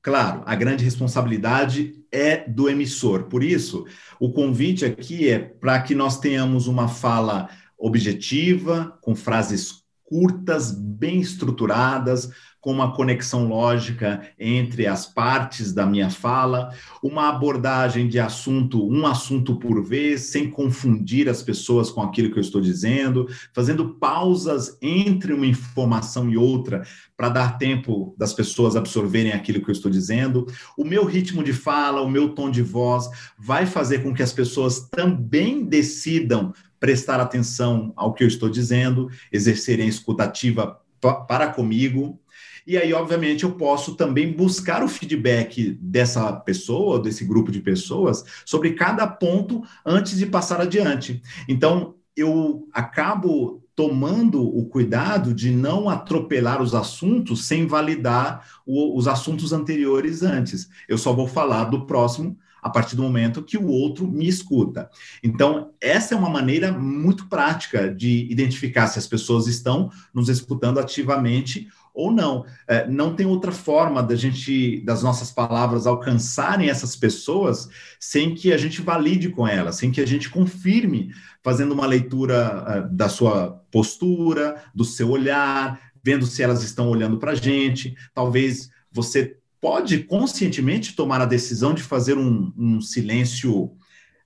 Claro, 0.00 0.44
a 0.46 0.54
grande 0.54 0.84
responsabilidade 0.84 2.00
é 2.12 2.48
do 2.48 2.68
emissor. 2.68 3.24
Por 3.24 3.42
isso, 3.42 3.86
o 4.20 4.32
convite 4.32 4.84
aqui 4.84 5.28
é 5.28 5.36
para 5.36 5.82
que 5.82 5.96
nós 5.96 6.20
tenhamos 6.20 6.68
uma 6.68 6.86
fala 6.86 7.50
objetiva, 7.76 8.96
com 9.02 9.16
frases 9.16 9.82
curtas, 10.04 10.70
bem 10.70 11.18
estruturadas, 11.20 12.30
com 12.66 12.72
uma 12.72 12.92
conexão 12.92 13.46
lógica 13.46 14.22
entre 14.36 14.88
as 14.88 15.06
partes 15.06 15.72
da 15.72 15.86
minha 15.86 16.10
fala, 16.10 16.74
uma 17.00 17.28
abordagem 17.28 18.08
de 18.08 18.18
assunto, 18.18 18.84
um 18.84 19.06
assunto 19.06 19.54
por 19.54 19.84
vez, 19.84 20.22
sem 20.32 20.50
confundir 20.50 21.28
as 21.28 21.44
pessoas 21.44 21.92
com 21.92 22.02
aquilo 22.02 22.32
que 22.32 22.38
eu 22.38 22.42
estou 22.42 22.60
dizendo, 22.60 23.28
fazendo 23.54 23.90
pausas 23.90 24.76
entre 24.82 25.32
uma 25.32 25.46
informação 25.46 26.28
e 26.28 26.36
outra 26.36 26.82
para 27.16 27.28
dar 27.28 27.56
tempo 27.56 28.16
das 28.18 28.34
pessoas 28.34 28.74
absorverem 28.74 29.30
aquilo 29.30 29.62
que 29.62 29.70
eu 29.70 29.72
estou 29.72 29.88
dizendo. 29.88 30.44
O 30.76 30.84
meu 30.84 31.04
ritmo 31.04 31.44
de 31.44 31.52
fala, 31.52 32.02
o 32.02 32.10
meu 32.10 32.30
tom 32.30 32.50
de 32.50 32.62
voz 32.62 33.08
vai 33.38 33.64
fazer 33.64 34.02
com 34.02 34.12
que 34.12 34.24
as 34.24 34.32
pessoas 34.32 34.88
também 34.90 35.64
decidam 35.64 36.52
prestar 36.80 37.20
atenção 37.20 37.92
ao 37.94 38.12
que 38.12 38.24
eu 38.24 38.28
estou 38.28 38.48
dizendo, 38.48 39.08
exercerem 39.32 39.86
escutativa 39.86 40.80
para 41.28 41.46
comigo. 41.46 42.20
E 42.66 42.76
aí, 42.76 42.92
obviamente, 42.92 43.44
eu 43.44 43.52
posso 43.52 43.94
também 43.94 44.32
buscar 44.32 44.82
o 44.82 44.88
feedback 44.88 45.78
dessa 45.80 46.32
pessoa, 46.32 46.98
desse 46.98 47.24
grupo 47.24 47.52
de 47.52 47.60
pessoas, 47.60 48.24
sobre 48.44 48.72
cada 48.72 49.06
ponto 49.06 49.62
antes 49.84 50.18
de 50.18 50.26
passar 50.26 50.60
adiante. 50.60 51.22
Então, 51.48 51.94
eu 52.16 52.66
acabo 52.72 53.62
tomando 53.76 54.42
o 54.42 54.64
cuidado 54.66 55.34
de 55.34 55.50
não 55.50 55.88
atropelar 55.88 56.62
os 56.62 56.74
assuntos 56.74 57.44
sem 57.44 57.66
validar 57.66 58.44
o, 58.66 58.98
os 58.98 59.06
assuntos 59.06 59.52
anteriores 59.52 60.22
antes. 60.22 60.68
Eu 60.88 60.96
só 60.96 61.12
vou 61.12 61.28
falar 61.28 61.64
do 61.64 61.86
próximo 61.86 62.36
a 62.62 62.70
partir 62.70 62.96
do 62.96 63.02
momento 63.02 63.44
que 63.44 63.56
o 63.56 63.68
outro 63.68 64.08
me 64.08 64.26
escuta. 64.26 64.90
Então, 65.22 65.70
essa 65.80 66.14
é 66.14 66.18
uma 66.18 66.30
maneira 66.30 66.72
muito 66.72 67.28
prática 67.28 67.94
de 67.94 68.26
identificar 68.28 68.88
se 68.88 68.98
as 68.98 69.06
pessoas 69.06 69.46
estão 69.46 69.88
nos 70.12 70.28
escutando 70.28 70.80
ativamente 70.80 71.68
ou 71.96 72.12
não. 72.12 72.44
É, 72.68 72.86
não 72.86 73.16
tem 73.16 73.26
outra 73.26 73.50
forma 73.50 74.02
da 74.02 74.14
gente, 74.14 74.80
das 74.84 75.02
nossas 75.02 75.32
palavras 75.32 75.86
alcançarem 75.86 76.68
essas 76.68 76.94
pessoas 76.94 77.68
sem 77.98 78.34
que 78.34 78.52
a 78.52 78.58
gente 78.58 78.82
valide 78.82 79.30
com 79.30 79.48
elas, 79.48 79.76
sem 79.76 79.90
que 79.90 80.00
a 80.00 80.06
gente 80.06 80.28
confirme, 80.28 81.10
fazendo 81.42 81.72
uma 81.72 81.86
leitura 81.86 82.84
uh, 82.84 82.94
da 82.94 83.08
sua 83.08 83.62
postura, 83.72 84.62
do 84.74 84.84
seu 84.84 85.10
olhar, 85.10 85.80
vendo 86.04 86.26
se 86.26 86.42
elas 86.42 86.62
estão 86.62 86.90
olhando 86.90 87.18
para 87.18 87.32
a 87.32 87.34
gente. 87.34 87.96
Talvez 88.14 88.68
você 88.92 89.38
pode 89.58 90.00
conscientemente 90.04 90.94
tomar 90.94 91.22
a 91.22 91.26
decisão 91.26 91.72
de 91.72 91.82
fazer 91.82 92.18
um, 92.18 92.52
um 92.56 92.80
silêncio 92.80 93.72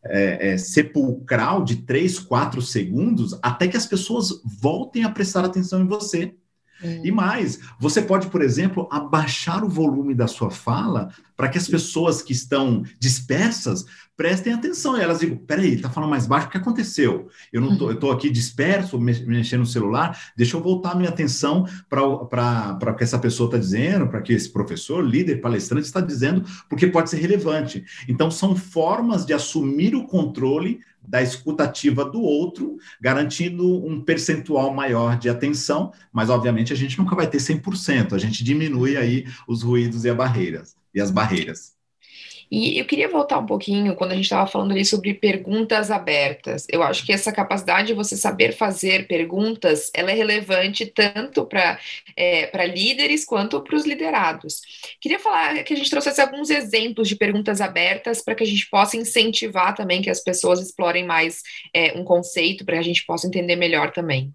é, 0.05 0.53
é, 0.53 0.59
sepulcral 0.59 1.63
de 1.63 1.77
três, 1.77 2.19
quatro 2.19 2.61
segundos, 2.61 3.39
até 3.41 3.69
que 3.69 3.77
as 3.77 3.87
pessoas 3.87 4.43
voltem 4.45 5.05
a 5.05 5.11
prestar 5.11 5.45
atenção 5.45 5.81
em 5.81 5.87
você. 5.87 6.35
Hum. 6.83 7.03
E 7.05 7.11
mais, 7.11 7.59
você 7.79 8.03
pode, 8.03 8.29
por 8.29 8.43
exemplo, 8.43 8.89
abaixar 8.91 9.65
o 9.65 9.69
volume 9.69 10.15
da 10.15 10.27
sua 10.27 10.51
fala 10.51 11.11
para 11.37 11.49
que 11.49 11.57
as 11.57 11.69
pessoas 11.69 12.21
que 12.21 12.33
estão 12.33 12.83
dispersas 12.99 13.87
prestem 14.17 14.53
atenção. 14.53 14.99
E 14.99 15.01
elas 15.01 15.21
digam: 15.21 15.39
peraí, 15.39 15.75
está 15.75 15.89
falando 15.89 16.11
mais 16.11 16.27
baixo, 16.27 16.49
o 16.49 16.51
que 16.51 16.59
aconteceu? 16.59 17.29
Eu 17.51 17.63
não 17.63 17.79
tô, 17.79 17.89
eu 17.89 17.95
estou 17.95 18.13
aqui 18.13 18.29
disperso, 18.29 19.01
mexendo 19.01 19.61
no 19.61 19.67
celular, 19.67 20.19
deixa 20.37 20.57
eu 20.57 20.63
voltar 20.63 20.93
a 20.93 20.95
minha 20.95 21.09
atenção 21.09 21.67
para 21.89 22.05
o 22.05 22.95
que 22.95 23.05
essa 23.05 23.19
pessoa 23.19 23.47
está 23.47 23.57
dizendo, 23.57 24.09
para 24.09 24.21
que 24.21 24.35
esse 24.35 24.53
professor, 24.53 25.03
líder, 25.03 25.41
palestrante 25.41 25.87
está 25.87 26.03
dizendo, 26.03 26.45
porque 26.69 26.87
pode 26.87 27.09
ser 27.09 27.17
relevante. 27.17 27.83
Então, 28.07 28.31
são 28.31 28.55
formas 28.55 29.25
de 29.25 29.33
assumir 29.33 29.95
o 29.95 30.07
controle 30.07 30.81
da 31.11 31.21
escutativa 31.21 32.05
do 32.05 32.23
outro, 32.23 32.77
garantindo 33.01 33.85
um 33.85 34.01
percentual 34.01 34.73
maior 34.73 35.19
de 35.19 35.29
atenção, 35.29 35.93
mas 36.13 36.31
obviamente 36.31 36.73
a 36.73 36.77
gente 36.77 36.97
nunca 36.97 37.17
vai 37.17 37.27
ter 37.27 37.39
100%, 37.39 38.13
a 38.13 38.19
gente 38.19 38.45
diminui 38.45 38.97
aí 38.97 39.27
os 39.49 39.63
ruídos 39.63 40.05
e, 40.05 40.15
barreiras, 40.15 40.77
e 40.95 41.01
as 41.01 41.11
barreiras. 41.11 41.80
E 42.51 42.81
eu 42.81 42.85
queria 42.85 43.09
voltar 43.09 43.39
um 43.39 43.47
pouquinho 43.47 43.95
quando 43.95 44.11
a 44.11 44.15
gente 44.17 44.25
estava 44.25 44.51
falando 44.51 44.73
ali 44.73 44.85
sobre 44.85 45.15
perguntas 45.15 45.89
abertas. 45.89 46.67
Eu 46.69 46.83
acho 46.83 47.07
que 47.07 47.13
essa 47.13 47.31
capacidade 47.31 47.89
de 47.89 47.95
você 47.95 48.17
saber 48.17 48.53
fazer 48.53 49.07
perguntas, 49.07 49.89
ela 49.95 50.11
é 50.11 50.15
relevante 50.15 50.85
tanto 50.85 51.47
para 51.47 51.79
é, 52.17 52.67
líderes 52.67 53.25
quanto 53.25 53.61
para 53.61 53.77
os 53.77 53.87
liderados. 53.87 54.63
Queria 55.01 55.21
falar 55.21 55.63
que 55.63 55.73
a 55.73 55.77
gente 55.77 55.91
trouxesse 55.91 56.21
alguns 56.21 56.51
exemplos 56.51 57.09
de 57.09 57.15
perguntas 57.15 57.61
abertas 57.61 58.21
para 58.21 58.35
que 58.35 58.43
a 58.43 58.47
gente 58.47 58.69
possa 58.69 58.97
incentivar 58.97 59.77
também 59.77 60.03
que 60.03 60.11
as 60.11 60.21
pessoas 60.21 60.61
explorem 60.61 61.07
mais 61.07 61.43
é, 61.73 61.97
um 61.97 62.03
conceito, 62.03 62.65
para 62.65 62.75
que 62.75 62.81
a 62.81 62.85
gente 62.85 63.07
possa 63.07 63.29
entender 63.29 63.55
melhor 63.55 63.93
também. 63.93 64.35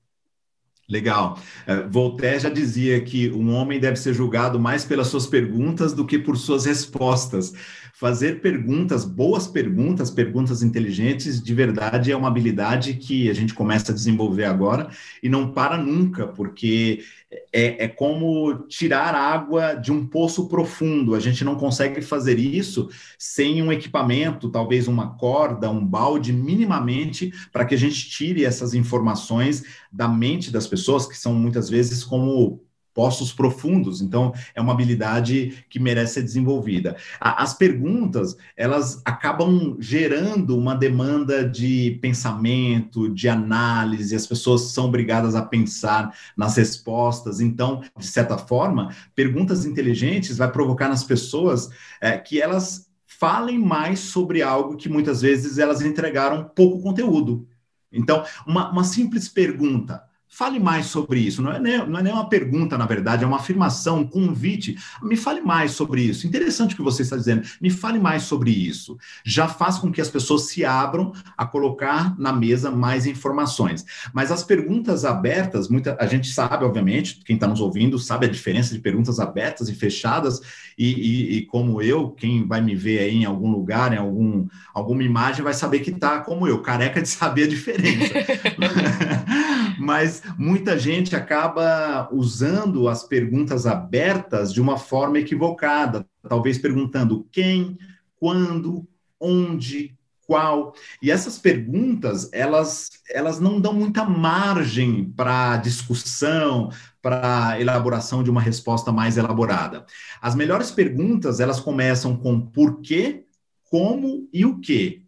Legal. 0.88 1.40
É, 1.66 1.82
Voltaire 1.82 2.40
já 2.40 2.50
dizia 2.50 3.02
que 3.02 3.32
um 3.32 3.56
homem 3.56 3.80
deve 3.80 3.96
ser 3.98 4.14
julgado 4.14 4.60
mais 4.60 4.86
pelas 4.86 5.08
suas 5.08 5.26
perguntas 5.26 5.94
do 5.94 6.06
que 6.06 6.20
por 6.20 6.38
suas 6.38 6.66
respostas 6.66 7.54
fazer 7.98 8.42
perguntas, 8.42 9.06
boas 9.06 9.48
perguntas, 9.48 10.12
perguntas 10.12 10.62
inteligentes, 10.62 11.42
de 11.42 11.54
verdade 11.54 12.12
é 12.12 12.18
uma 12.18 12.28
habilidade 12.28 12.96
que 12.96 13.30
a 13.30 13.34
gente 13.34 13.54
começa 13.54 13.94
a 13.94 13.96
desenvolver 13.96 14.44
agora 14.44 14.90
e 15.24 15.30
não 15.30 15.54
para 15.54 15.78
nunca, 15.78 16.28
porque 16.28 17.06
é, 17.54 17.86
é 17.86 17.88
como 17.88 18.66
tirar 18.68 19.16
água 19.16 19.76
de 19.76 19.94
um 19.94 20.06
poço 20.06 20.50
profundo. 20.50 21.16
A 21.16 21.22
gente 21.22 21.46
não 21.46 21.56
consegue 21.56 22.02
fazer 22.02 22.38
isso 22.38 22.90
sem 23.18 23.64
um 23.64 23.72
equipamento, 23.72 24.50
talvez 24.50 24.90
uma 24.90 25.16
corda, 25.16 25.72
um 25.72 25.86
balde, 25.86 26.34
minimamente, 26.34 27.32
para 27.54 27.64
que 27.64 27.76
a 27.76 27.78
gente 27.78 28.10
tire 28.10 28.44
essas 28.44 28.74
informações 28.74 29.64
da 29.90 30.10
mente 30.10 30.52
das 30.52 30.68
pessoas, 30.68 31.08
que 31.08 31.18
são 31.18 31.34
muitas 31.34 31.70
vezes 31.70 32.04
como 32.04 32.65
poços 32.96 33.34
profundos. 33.34 34.02
Então, 34.02 34.34
é 34.56 34.62
uma 34.62 34.72
habilidade 34.72 35.66
que 35.70 35.80
merece 35.80 36.16
ser 36.16 36.24
desenvolvida. 36.24 36.96
As 37.20 37.54
perguntas, 37.54 38.38
elas 38.56 39.02
acabam 39.04 39.76
gerando 39.80 40.58
uma 40.58 40.74
demanda 40.74 41.48
de 41.48 42.00
pensamento, 42.02 43.14
de 43.14 43.28
análise, 43.28 44.16
as 44.16 44.26
pessoas 44.26 44.72
são 44.72 44.86
obrigadas 44.86 45.36
a 45.36 45.46
pensar 45.46 46.16
nas 46.38 46.56
respostas. 46.56 47.42
Então, 47.42 47.84
de 47.98 48.08
certa 48.08 48.38
forma, 48.38 48.96
perguntas 49.14 49.66
inteligentes 49.66 50.38
vai 50.38 50.50
provocar 50.50 50.88
nas 50.88 51.04
pessoas 51.04 51.70
é, 52.00 52.18
que 52.18 52.42
elas 52.42 52.90
falem 53.06 53.60
mais 53.60 54.00
sobre 54.00 54.42
algo 54.42 54.78
que 54.78 54.90
muitas 54.90 55.22
vezes 55.22 55.58
elas 55.58 55.82
entregaram 55.82 56.50
pouco 56.56 56.82
conteúdo. 56.82 57.46
Então, 57.92 58.24
uma, 58.46 58.72
uma 58.72 58.84
simples 58.84 59.28
pergunta 59.28 60.02
Fale 60.36 60.60
mais 60.60 60.88
sobre 60.88 61.22
isso. 61.22 61.42
Não 61.42 61.50
é, 61.50 61.60
nem, 61.62 61.88
não 61.88 61.98
é 61.98 62.04
nem 62.04 62.12
uma 62.12 62.28
pergunta, 62.28 62.78
na 62.78 62.86
verdade, 62.86 63.24
é 63.24 63.28
uma 63.28 63.38
afirmação, 63.38 64.00
um 64.00 64.06
convite. 64.06 64.76
Me 65.02 65.16
fale 65.16 65.40
mais 65.40 65.72
sobre 65.72 66.02
isso. 66.02 66.28
Interessante 66.28 66.74
o 66.74 66.76
que 66.76 66.84
você 66.84 67.04
está 67.04 67.16
dizendo. 67.16 67.48
Me 67.62 67.70
fale 67.70 67.98
mais 67.98 68.24
sobre 68.24 68.52
isso. 68.52 68.98
Já 69.24 69.48
faz 69.48 69.78
com 69.78 69.90
que 69.90 70.02
as 70.02 70.10
pessoas 70.10 70.50
se 70.50 70.66
abram 70.66 71.14
a 71.38 71.46
colocar 71.46 72.20
na 72.20 72.34
mesa 72.34 72.70
mais 72.70 73.06
informações. 73.06 73.86
Mas 74.14 74.30
as 74.30 74.44
perguntas 74.44 75.06
abertas, 75.06 75.70
muita, 75.70 75.96
a 75.98 76.06
gente 76.06 76.28
sabe, 76.28 76.66
obviamente, 76.66 77.22
quem 77.24 77.36
está 77.36 77.48
nos 77.48 77.62
ouvindo 77.62 77.98
sabe 77.98 78.26
a 78.26 78.30
diferença 78.30 78.74
de 78.74 78.82
perguntas 78.82 79.22
abertas 79.22 79.70
e 79.70 79.74
fechadas. 79.74 80.42
E, 80.78 80.92
e, 80.92 81.38
e, 81.38 81.46
como 81.46 81.82
eu, 81.82 82.10
quem 82.10 82.46
vai 82.46 82.60
me 82.60 82.76
ver 82.76 83.00
aí 83.00 83.16
em 83.16 83.24
algum 83.24 83.50
lugar, 83.50 83.94
em 83.94 83.98
algum, 83.98 84.46
alguma 84.74 85.02
imagem, 85.02 85.46
vai 85.46 85.54
saber 85.54 85.80
que 85.80 85.92
está 85.92 86.20
como 86.20 86.46
eu, 86.46 86.62
careca 86.62 87.02
de 87.02 87.08
saber 87.08 87.44
a 87.44 87.48
diferença. 87.48 88.14
Mas 89.80 90.25
muita 90.38 90.78
gente 90.78 91.16
acaba 91.16 92.10
usando 92.12 92.88
as 92.88 93.04
perguntas 93.04 93.66
abertas 93.66 94.54
de 94.54 94.62
uma 94.62 94.78
forma 94.78 95.20
equivocada, 95.20 96.06
talvez 96.28 96.58
perguntando 96.58 97.28
quem, 97.32 97.78
quando, 98.20 98.88
onde, 99.20 99.96
qual. 100.26 100.74
E 101.02 101.12
essas 101.12 101.38
perguntas, 101.38 102.30
elas, 102.34 102.90
elas 103.10 103.40
não 103.40 103.60
dão 103.60 103.74
muita 103.74 104.04
margem 104.04 105.06
para 105.16 105.58
discussão, 105.58 106.70
para 107.02 107.60
elaboração 107.60 108.24
de 108.24 108.30
uma 108.30 108.42
resposta 108.42 108.92
mais 108.92 109.18
elaborada. 109.18 109.86
As 110.22 110.36
melhores 110.36 110.72
perguntas, 110.72 111.40
elas 111.40 111.60
começam 111.60 112.18
com 112.18 112.42
porquê, 112.42 113.26
como 113.70 114.28
e 114.34 114.46
o 114.46 114.60
que. 114.60 115.06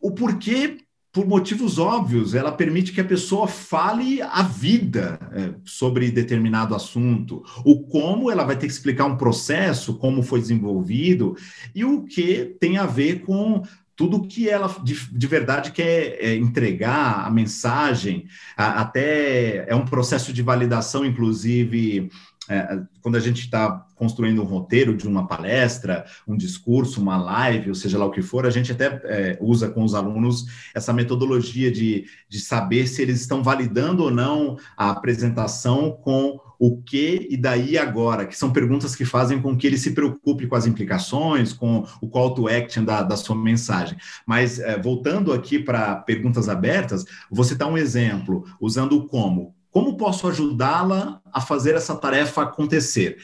O 0.00 0.12
porquê 0.12 0.78
por 1.12 1.26
motivos 1.26 1.78
óbvios, 1.78 2.34
ela 2.34 2.52
permite 2.52 2.92
que 2.92 3.00
a 3.00 3.04
pessoa 3.04 3.48
fale 3.48 4.22
a 4.22 4.42
vida 4.42 5.18
é, 5.32 5.54
sobre 5.64 6.10
determinado 6.10 6.74
assunto. 6.74 7.42
O 7.64 7.82
como 7.82 8.30
ela 8.30 8.44
vai 8.44 8.56
ter 8.56 8.66
que 8.66 8.72
explicar 8.72 9.06
um 9.06 9.16
processo, 9.16 9.94
como 9.94 10.22
foi 10.22 10.40
desenvolvido, 10.40 11.36
e 11.74 11.84
o 11.84 12.04
que 12.04 12.56
tem 12.60 12.78
a 12.78 12.86
ver 12.86 13.22
com 13.22 13.62
tudo 13.96 14.26
que 14.26 14.48
ela 14.48 14.66
de, 14.82 14.94
de 15.12 15.26
verdade 15.26 15.72
quer 15.72 16.16
é, 16.20 16.34
entregar, 16.34 17.26
a 17.26 17.30
mensagem, 17.30 18.26
a, 18.56 18.80
até 18.80 19.68
é 19.68 19.74
um 19.74 19.84
processo 19.84 20.32
de 20.32 20.42
validação, 20.42 21.04
inclusive, 21.04 22.08
é, 22.50 22.82
quando 23.00 23.14
a 23.14 23.20
gente 23.20 23.42
está 23.42 23.86
construindo 23.94 24.42
um 24.42 24.46
roteiro 24.46 24.96
de 24.96 25.06
uma 25.06 25.28
palestra, 25.28 26.04
um 26.26 26.36
discurso, 26.36 27.00
uma 27.00 27.16
live, 27.16 27.68
ou 27.68 27.74
seja 27.76 27.96
lá 27.96 28.04
o 28.04 28.10
que 28.10 28.22
for, 28.22 28.44
a 28.44 28.50
gente 28.50 28.72
até 28.72 29.00
é, 29.04 29.38
usa 29.40 29.68
com 29.68 29.84
os 29.84 29.94
alunos 29.94 30.46
essa 30.74 30.92
metodologia 30.92 31.70
de, 31.70 32.06
de 32.28 32.40
saber 32.40 32.88
se 32.88 33.00
eles 33.02 33.20
estão 33.20 33.40
validando 33.40 34.02
ou 34.02 34.10
não 34.10 34.58
a 34.76 34.90
apresentação 34.90 35.92
com 35.92 36.40
o 36.58 36.82
que 36.82 37.28
e 37.30 37.36
daí 37.36 37.78
agora, 37.78 38.26
que 38.26 38.36
são 38.36 38.52
perguntas 38.52 38.96
que 38.96 39.04
fazem 39.04 39.40
com 39.40 39.56
que 39.56 39.66
ele 39.66 39.78
se 39.78 39.92
preocupe 39.92 40.46
com 40.46 40.56
as 40.56 40.66
implicações, 40.66 41.52
com 41.52 41.86
o 42.02 42.08
call 42.08 42.34
to 42.34 42.48
action 42.48 42.84
da, 42.84 43.02
da 43.02 43.16
sua 43.16 43.36
mensagem. 43.36 43.96
Mas, 44.26 44.58
é, 44.58 44.78
voltando 44.78 45.32
aqui 45.32 45.58
para 45.58 45.96
perguntas 45.96 46.48
abertas, 46.48 47.04
vou 47.30 47.44
citar 47.44 47.68
um 47.68 47.78
exemplo, 47.78 48.44
usando 48.60 48.96
o 48.96 49.06
como. 49.06 49.54
Como 49.70 49.96
posso 49.96 50.28
ajudá-la 50.28 51.20
a 51.32 51.40
fazer 51.40 51.74
essa 51.74 51.94
tarefa 51.96 52.42
acontecer? 52.42 53.18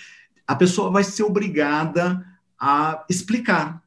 A 0.47 0.55
pessoa 0.55 0.91
vai 0.91 1.03
ser 1.03 1.25
obrigada 1.25 2.25
a 2.59 3.05
explicar 3.09 3.83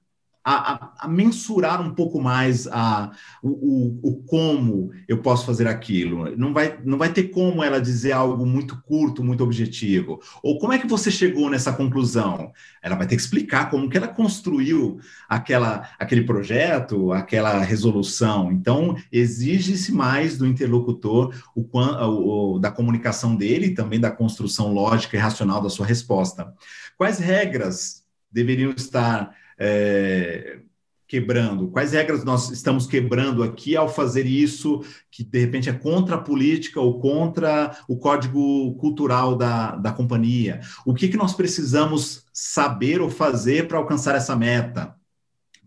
a, 0.51 0.91
a, 1.01 1.07
mensurar 1.07 1.79
um 1.79 1.93
pouco 1.93 2.19
mais 2.19 2.65
a, 2.67 3.11
o, 3.43 3.49
o, 3.49 3.99
o, 4.01 4.23
como 4.23 4.91
eu 5.07 5.19
posso 5.19 5.45
fazer 5.45 5.67
aquilo. 5.67 6.35
Não 6.35 6.53
vai, 6.53 6.79
não 6.83 6.97
vai 6.97 7.13
ter 7.13 7.25
como 7.25 7.63
ela 7.63 7.79
dizer 7.79 8.13
algo 8.13 8.45
muito 8.45 8.81
curto, 8.81 9.23
muito 9.23 9.43
objetivo. 9.43 10.19
Ou 10.41 10.57
como 10.57 10.73
é 10.73 10.79
que 10.79 10.87
você 10.87 11.11
chegou 11.11 11.49
nessa 11.51 11.71
conclusão? 11.71 12.51
Ela 12.81 12.95
vai 12.95 13.05
ter 13.05 13.15
que 13.15 13.21
explicar 13.21 13.69
como 13.69 13.87
que 13.87 13.97
ela 13.97 14.07
construiu 14.07 14.99
aquela, 15.27 15.87
aquele 15.99 16.23
projeto, 16.23 17.11
aquela 17.11 17.59
resolução. 17.59 18.51
Então, 18.51 18.95
exige-se 19.11 19.91
mais 19.91 20.35
do 20.35 20.47
interlocutor 20.47 21.31
o, 21.55 21.61
o, 21.61 22.55
o, 22.55 22.59
da 22.59 22.71
comunicação 22.71 23.35
dele 23.35 23.67
e 23.67 23.75
também 23.75 23.99
da 23.99 24.09
construção 24.09 24.73
lógica 24.73 25.15
e 25.15 25.19
racional 25.19 25.61
da 25.61 25.69
sua 25.69 25.85
resposta. 25.85 26.51
Quais 26.97 27.19
regras 27.19 28.03
deveriam 28.31 28.73
estar 28.75 29.35
é, 29.59 30.59
quebrando? 31.07 31.67
Quais 31.69 31.91
regras 31.91 32.23
nós 32.23 32.51
estamos 32.51 32.87
quebrando 32.87 33.43
aqui 33.43 33.75
ao 33.75 33.89
fazer 33.89 34.25
isso, 34.25 34.81
que 35.11 35.23
de 35.23 35.39
repente 35.39 35.67
é 35.67 35.73
contra 35.73 36.15
a 36.15 36.21
política 36.21 36.79
ou 36.79 36.99
contra 36.99 37.75
o 37.87 37.97
código 37.97 38.75
cultural 38.75 39.35
da, 39.35 39.75
da 39.75 39.91
companhia? 39.91 40.61
O 40.85 40.93
que, 40.93 41.09
que 41.09 41.17
nós 41.17 41.33
precisamos 41.33 42.25
saber 42.31 43.01
ou 43.01 43.09
fazer 43.09 43.67
para 43.67 43.79
alcançar 43.79 44.15
essa 44.15 44.35
meta? 44.35 44.95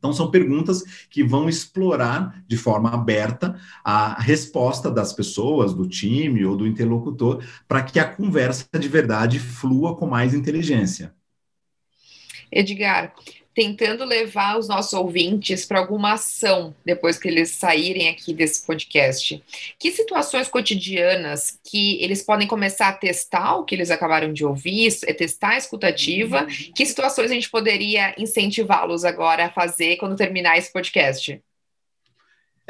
Então, 0.03 0.13
são 0.13 0.33
perguntas 0.33 0.83
que 1.09 1.23
vão 1.23 1.49
explorar 1.49 2.43
de 2.49 2.57
forma 2.57 2.91
aberta 2.91 3.57
a 3.85 4.21
resposta 4.21 4.91
das 4.91 5.13
pessoas, 5.13 5.73
do 5.73 5.87
time 5.87 6.45
ou 6.45 6.57
do 6.57 6.67
interlocutor, 6.67 7.45
para 7.69 7.83
que 7.83 8.01
a 8.01 8.05
conversa 8.05 8.67
de 8.77 8.89
verdade 8.89 9.39
flua 9.39 9.95
com 9.95 10.09
mais 10.09 10.35
inteligência. 10.35 11.15
Edgar, 12.51 13.15
tentando 13.55 14.05
levar 14.05 14.59
os 14.59 14.69
nossos 14.69 14.93
ouvintes 14.93 15.65
para 15.65 15.79
alguma 15.79 16.15
ação 16.15 16.75
depois 16.85 17.19
que 17.19 17.29
eles 17.29 17.51
saírem 17.51 18.09
aqui 18.09 18.33
desse 18.33 18.67
podcast. 18.67 19.43
Que 19.79 19.91
situações 19.93 20.49
cotidianas 20.49 21.59
que 21.65 22.03
eles 22.03 22.23
podem 22.23 22.49
começar 22.49 22.89
a 22.89 22.93
testar 22.93 23.57
o 23.57 23.65
que 23.65 23.75
eles 23.75 23.91
acabaram 23.91 24.33
de 24.33 24.45
ouvir, 24.45 24.97
é 25.07 25.13
testar 25.13 25.51
a 25.51 25.59
escutativa? 25.59 26.47
Que 26.75 26.87
situações 26.87 27.31
a 27.31 27.35
gente 27.35 27.51
poderia 27.51 28.15
incentivá-los 28.19 29.05
agora 29.05 29.47
a 29.47 29.51
fazer 29.51 29.97
quando 29.97 30.17
terminar 30.17 30.57
esse 30.57 30.73
podcast? 30.73 31.43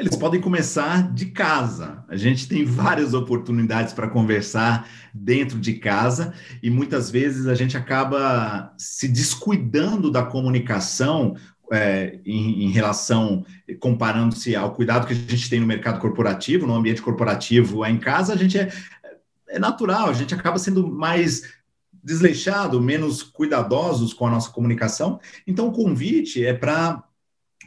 Eles 0.03 0.17
podem 0.17 0.41
começar 0.41 1.13
de 1.13 1.27
casa. 1.27 2.03
A 2.09 2.17
gente 2.17 2.45
tem 2.45 2.65
várias 2.65 3.13
oportunidades 3.13 3.93
para 3.93 4.09
conversar 4.09 4.85
dentro 5.13 5.57
de 5.57 5.75
casa 5.75 6.33
e 6.61 6.69
muitas 6.69 7.09
vezes 7.09 7.47
a 7.47 7.55
gente 7.55 7.77
acaba 7.77 8.73
se 8.77 9.07
descuidando 9.07 10.11
da 10.11 10.21
comunicação 10.21 11.37
é, 11.71 12.19
em, 12.25 12.65
em, 12.65 12.69
relação, 12.69 13.45
comparando-se 13.79 14.53
ao 14.57 14.73
cuidado 14.73 15.07
que 15.07 15.13
a 15.13 15.15
gente 15.15 15.49
tem 15.49 15.61
no 15.61 15.65
mercado 15.65 16.01
corporativo, 16.01 16.67
no 16.67 16.75
ambiente 16.75 17.01
corporativo, 17.01 17.85
em 17.85 17.97
casa, 17.97 18.33
a 18.33 18.37
gente 18.37 18.59
é, 18.59 18.69
é 19.47 19.57
natural, 19.57 20.09
a 20.09 20.13
gente 20.13 20.35
acaba 20.35 20.59
sendo 20.59 20.85
mais 20.85 21.43
desleixado, 22.03 22.81
menos 22.81 23.23
cuidadosos 23.23 24.13
com 24.13 24.27
a 24.27 24.31
nossa 24.31 24.51
comunicação. 24.51 25.21
Então, 25.47 25.69
o 25.69 25.71
convite 25.71 26.45
é 26.45 26.53
para 26.53 27.01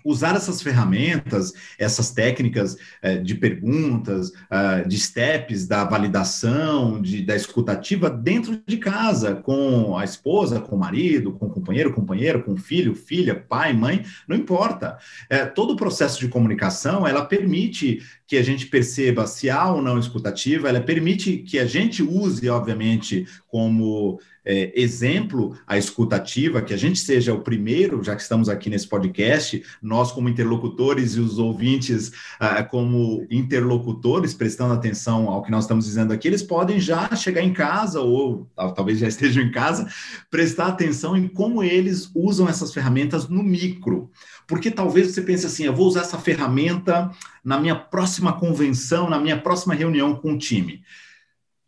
usar 0.06 0.36
essas 0.36 0.62
ferramentas, 0.62 1.52
essas 1.78 2.12
técnicas 2.12 2.76
eh, 3.02 3.16
de 3.18 3.34
perguntas, 3.34 4.28
uh, 4.28 4.88
de 4.88 4.98
steps 4.98 5.66
da 5.66 5.84
validação, 5.84 7.02
de, 7.02 7.22
da 7.22 7.34
escutativa 7.34 8.08
dentro 8.08 8.62
de 8.64 8.76
casa, 8.76 9.34
com 9.34 9.98
a 9.98 10.04
esposa, 10.04 10.60
com 10.60 10.76
o 10.76 10.78
marido, 10.78 11.32
com 11.32 11.46
o 11.46 11.50
companheiro, 11.50 11.92
companheira, 11.92 12.38
com 12.38 12.52
o 12.52 12.56
filho, 12.56 12.94
filha, 12.94 13.34
pai, 13.34 13.72
mãe, 13.72 14.04
não 14.28 14.36
importa. 14.36 14.96
É, 15.28 15.44
todo 15.44 15.72
o 15.72 15.76
processo 15.76 16.20
de 16.20 16.28
comunicação, 16.28 17.06
ela 17.06 17.24
permite 17.24 18.00
que 18.26 18.36
a 18.36 18.42
gente 18.42 18.66
perceba 18.66 19.26
se 19.26 19.50
há 19.50 19.72
ou 19.72 19.82
não 19.82 19.98
escutativa, 19.98 20.68
ela 20.68 20.80
permite 20.80 21.38
que 21.38 21.58
a 21.58 21.66
gente 21.66 22.02
use, 22.02 22.48
obviamente, 22.48 23.26
como 23.48 24.20
é, 24.46 24.72
exemplo 24.80 25.58
a 25.66 25.76
escutativa, 25.76 26.62
que 26.62 26.72
a 26.72 26.76
gente 26.76 27.00
seja 27.00 27.34
o 27.34 27.40
primeiro, 27.40 28.02
já 28.04 28.14
que 28.14 28.22
estamos 28.22 28.48
aqui 28.48 28.70
nesse 28.70 28.86
podcast, 28.86 29.60
nós 29.82 30.12
como 30.12 30.28
interlocutores 30.28 31.16
e 31.16 31.20
os 31.20 31.38
ouvintes 31.38 32.12
ah, 32.38 32.62
como 32.62 33.26
interlocutores, 33.28 34.32
prestando 34.32 34.72
atenção 34.72 35.28
ao 35.28 35.42
que 35.42 35.50
nós 35.50 35.64
estamos 35.64 35.84
dizendo 35.84 36.12
aqui, 36.12 36.28
eles 36.28 36.44
podem 36.44 36.78
já 36.78 37.14
chegar 37.16 37.42
em 37.42 37.52
casa, 37.52 38.00
ou 38.00 38.48
talvez 38.76 39.00
já 39.00 39.08
estejam 39.08 39.42
em 39.42 39.50
casa, 39.50 39.88
prestar 40.30 40.68
atenção 40.68 41.16
em 41.16 41.26
como 41.26 41.64
eles 41.64 42.08
usam 42.14 42.48
essas 42.48 42.72
ferramentas 42.72 43.28
no 43.28 43.42
micro. 43.42 44.10
Porque 44.46 44.70
talvez 44.70 45.08
você 45.08 45.22
pense 45.22 45.44
assim, 45.44 45.64
eu 45.64 45.74
vou 45.74 45.88
usar 45.88 46.02
essa 46.02 46.18
ferramenta 46.18 47.10
na 47.44 47.58
minha 47.58 47.74
próxima 47.74 48.32
convenção, 48.32 49.10
na 49.10 49.18
minha 49.18 49.40
próxima 49.40 49.74
reunião 49.74 50.14
com 50.14 50.34
o 50.34 50.38
time 50.38 50.84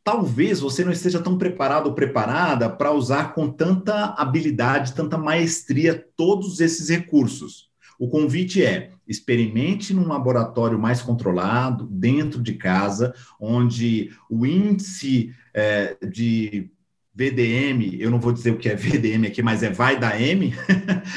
talvez 0.09 0.61
você 0.61 0.83
não 0.83 0.91
esteja 0.91 1.21
tão 1.21 1.37
preparado 1.37 1.89
ou 1.89 1.93
preparada 1.93 2.71
para 2.71 2.91
usar 2.91 3.35
com 3.35 3.47
tanta 3.47 4.15
habilidade, 4.17 4.95
tanta 4.95 5.19
maestria 5.19 6.03
todos 6.17 6.61
esses 6.61 6.89
recursos. 6.89 7.69
O 7.99 8.09
convite 8.09 8.65
é: 8.65 8.93
experimente 9.07 9.93
num 9.93 10.09
laboratório 10.09 10.79
mais 10.79 11.03
controlado, 11.03 11.87
dentro 11.91 12.43
de 12.43 12.55
casa, 12.55 13.15
onde 13.39 14.11
o 14.31 14.47
índice 14.47 15.31
é, 15.53 15.95
de 16.11 16.71
VDM, 17.19 18.01
eu 18.01 18.13
não 18.13 18.21
vou 18.21 18.31
dizer 18.31 18.53
o 18.53 18.57
que 18.57 18.69
é 18.69 18.77
VDM 18.77 19.27
aqui, 19.27 19.43
mas 19.43 19.65
é 19.65 19.71
vai 19.71 19.99
da 19.99 20.17
M, 20.21 20.55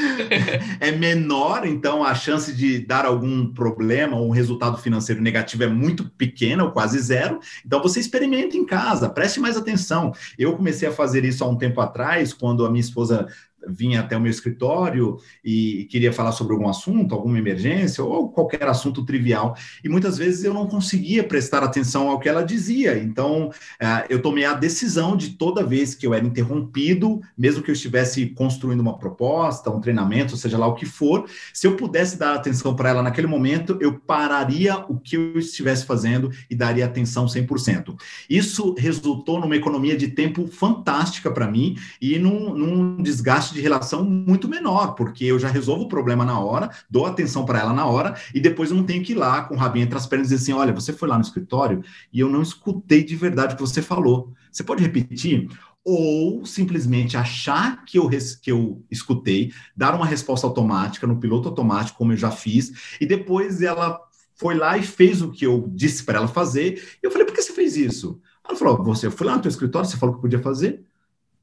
é 0.81 0.91
menor, 0.91 1.63
então 1.63 2.03
a 2.03 2.15
chance 2.15 2.55
de 2.55 2.79
dar 2.79 3.05
algum 3.05 3.53
problema 3.53 4.17
ou 4.17 4.27
um 4.27 4.31
resultado 4.31 4.79
financeiro 4.79 5.21
negativo 5.21 5.63
é 5.63 5.67
muito 5.67 6.09
pequena, 6.17 6.63
ou 6.63 6.71
quase 6.71 6.97
zero. 6.97 7.39
Então 7.63 7.79
você 7.83 7.99
experimenta 7.99 8.57
em 8.57 8.65
casa, 8.65 9.07
preste 9.09 9.39
mais 9.39 9.55
atenção. 9.55 10.11
Eu 10.39 10.57
comecei 10.57 10.87
a 10.87 10.91
fazer 10.91 11.23
isso 11.23 11.43
há 11.43 11.47
um 11.47 11.55
tempo 11.55 11.79
atrás, 11.79 12.33
quando 12.33 12.65
a 12.65 12.69
minha 12.71 12.81
esposa 12.81 13.27
vinha 13.67 13.99
até 13.99 14.17
o 14.17 14.21
meu 14.21 14.31
escritório 14.31 15.17
e 15.43 15.87
queria 15.89 16.11
falar 16.11 16.31
sobre 16.31 16.53
algum 16.53 16.67
assunto, 16.67 17.13
alguma 17.13 17.37
emergência 17.37 18.03
ou 18.03 18.29
qualquer 18.29 18.67
assunto 18.67 19.05
trivial. 19.05 19.55
E 19.83 19.89
muitas 19.89 20.17
vezes 20.17 20.43
eu 20.43 20.53
não 20.53 20.67
conseguia 20.67 21.23
prestar 21.23 21.63
atenção 21.63 22.09
ao 22.09 22.19
que 22.19 22.29
ela 22.29 22.43
dizia. 22.43 22.97
Então, 22.97 23.51
é, 23.79 24.05
eu 24.09 24.21
tomei 24.21 24.45
a 24.45 24.53
decisão 24.53 25.15
de 25.15 25.31
toda 25.31 25.63
vez 25.63 25.95
que 25.95 26.05
eu 26.05 26.13
era 26.13 26.25
interrompido, 26.25 27.21
mesmo 27.37 27.63
que 27.63 27.69
eu 27.69 27.73
estivesse 27.73 28.27
construindo 28.27 28.79
uma 28.79 28.97
proposta, 28.97 29.69
um 29.69 29.81
treinamento, 29.81 30.37
seja 30.37 30.57
lá 30.57 30.67
o 30.67 30.75
que 30.75 30.85
for, 30.85 31.25
se 31.53 31.67
eu 31.67 31.75
pudesse 31.75 32.17
dar 32.17 32.35
atenção 32.35 32.75
para 32.75 32.89
ela 32.89 33.03
naquele 33.03 33.27
momento, 33.27 33.77
eu 33.81 33.99
pararia 33.99 34.77
o 34.89 34.99
que 34.99 35.15
eu 35.15 35.37
estivesse 35.37 35.85
fazendo 35.85 36.31
e 36.49 36.55
daria 36.55 36.85
atenção 36.85 37.25
100%. 37.25 37.95
Isso 38.29 38.75
resultou 38.77 39.39
numa 39.39 39.55
economia 39.55 39.97
de 39.97 40.07
tempo 40.07 40.47
fantástica 40.47 41.31
para 41.31 41.49
mim 41.49 41.75
e 42.01 42.17
num, 42.19 42.53
num 42.55 43.01
desgaste 43.01 43.50
de 43.53 43.61
relação 43.61 44.03
muito 44.03 44.47
menor, 44.47 44.95
porque 44.95 45.25
eu 45.25 45.39
já 45.39 45.47
resolvo 45.47 45.83
o 45.83 45.87
problema 45.87 46.25
na 46.25 46.39
hora, 46.39 46.69
dou 46.89 47.05
atenção 47.05 47.45
para 47.45 47.59
ela 47.59 47.73
na 47.73 47.85
hora, 47.85 48.15
e 48.33 48.39
depois 48.39 48.71
eu 48.71 48.77
não 48.77 48.83
tenho 48.83 49.03
que 49.03 49.13
ir 49.13 49.15
lá 49.15 49.43
com 49.43 49.55
o 49.55 49.57
rabinho 49.57 49.83
entre 49.83 49.97
as 49.97 50.05
pernas 50.05 50.27
e 50.27 50.35
dizer 50.35 50.43
assim: 50.43 50.59
olha, 50.59 50.73
você 50.73 50.93
foi 50.93 51.07
lá 51.07 51.15
no 51.15 51.23
escritório 51.23 51.83
e 52.11 52.19
eu 52.19 52.29
não 52.29 52.41
escutei 52.41 53.03
de 53.03 53.15
verdade 53.15 53.53
o 53.53 53.57
que 53.57 53.61
você 53.61 53.81
falou. 53.81 54.33
Você 54.51 54.63
pode 54.63 54.83
repetir? 54.83 55.49
Ou 55.83 56.45
simplesmente 56.45 57.17
achar 57.17 57.83
que 57.85 57.97
eu, 57.97 58.07
que 58.41 58.51
eu 58.51 58.83
escutei, 58.91 59.51
dar 59.75 59.95
uma 59.95 60.05
resposta 60.05 60.45
automática 60.45 61.07
no 61.07 61.19
piloto 61.19 61.49
automático, 61.49 61.97
como 61.97 62.13
eu 62.13 62.17
já 62.17 62.29
fiz, 62.29 62.95
e 63.01 63.05
depois 63.05 63.61
ela 63.61 63.99
foi 64.35 64.55
lá 64.55 64.75
e 64.75 64.83
fez 64.83 65.21
o 65.21 65.31
que 65.31 65.45
eu 65.45 65.69
disse 65.71 66.03
para 66.03 66.17
ela 66.17 66.27
fazer. 66.27 66.97
E 67.01 67.05
eu 67.05 67.11
falei, 67.11 67.25
por 67.25 67.35
que 67.35 67.43
você 67.43 67.53
fez 67.53 67.77
isso? 67.77 68.19
Ela 68.43 68.57
falou, 68.57 68.83
você 68.83 69.09
foi 69.09 69.27
lá 69.27 69.35
no 69.35 69.41
teu 69.41 69.49
escritório, 69.49 69.87
você 69.87 69.97
falou 69.97 70.15
que 70.15 70.21
podia 70.21 70.39
fazer? 70.39 70.83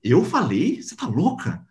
Eu 0.02 0.24
falei? 0.24 0.82
Você 0.82 0.96
tá 0.96 1.06
louca? 1.06 1.64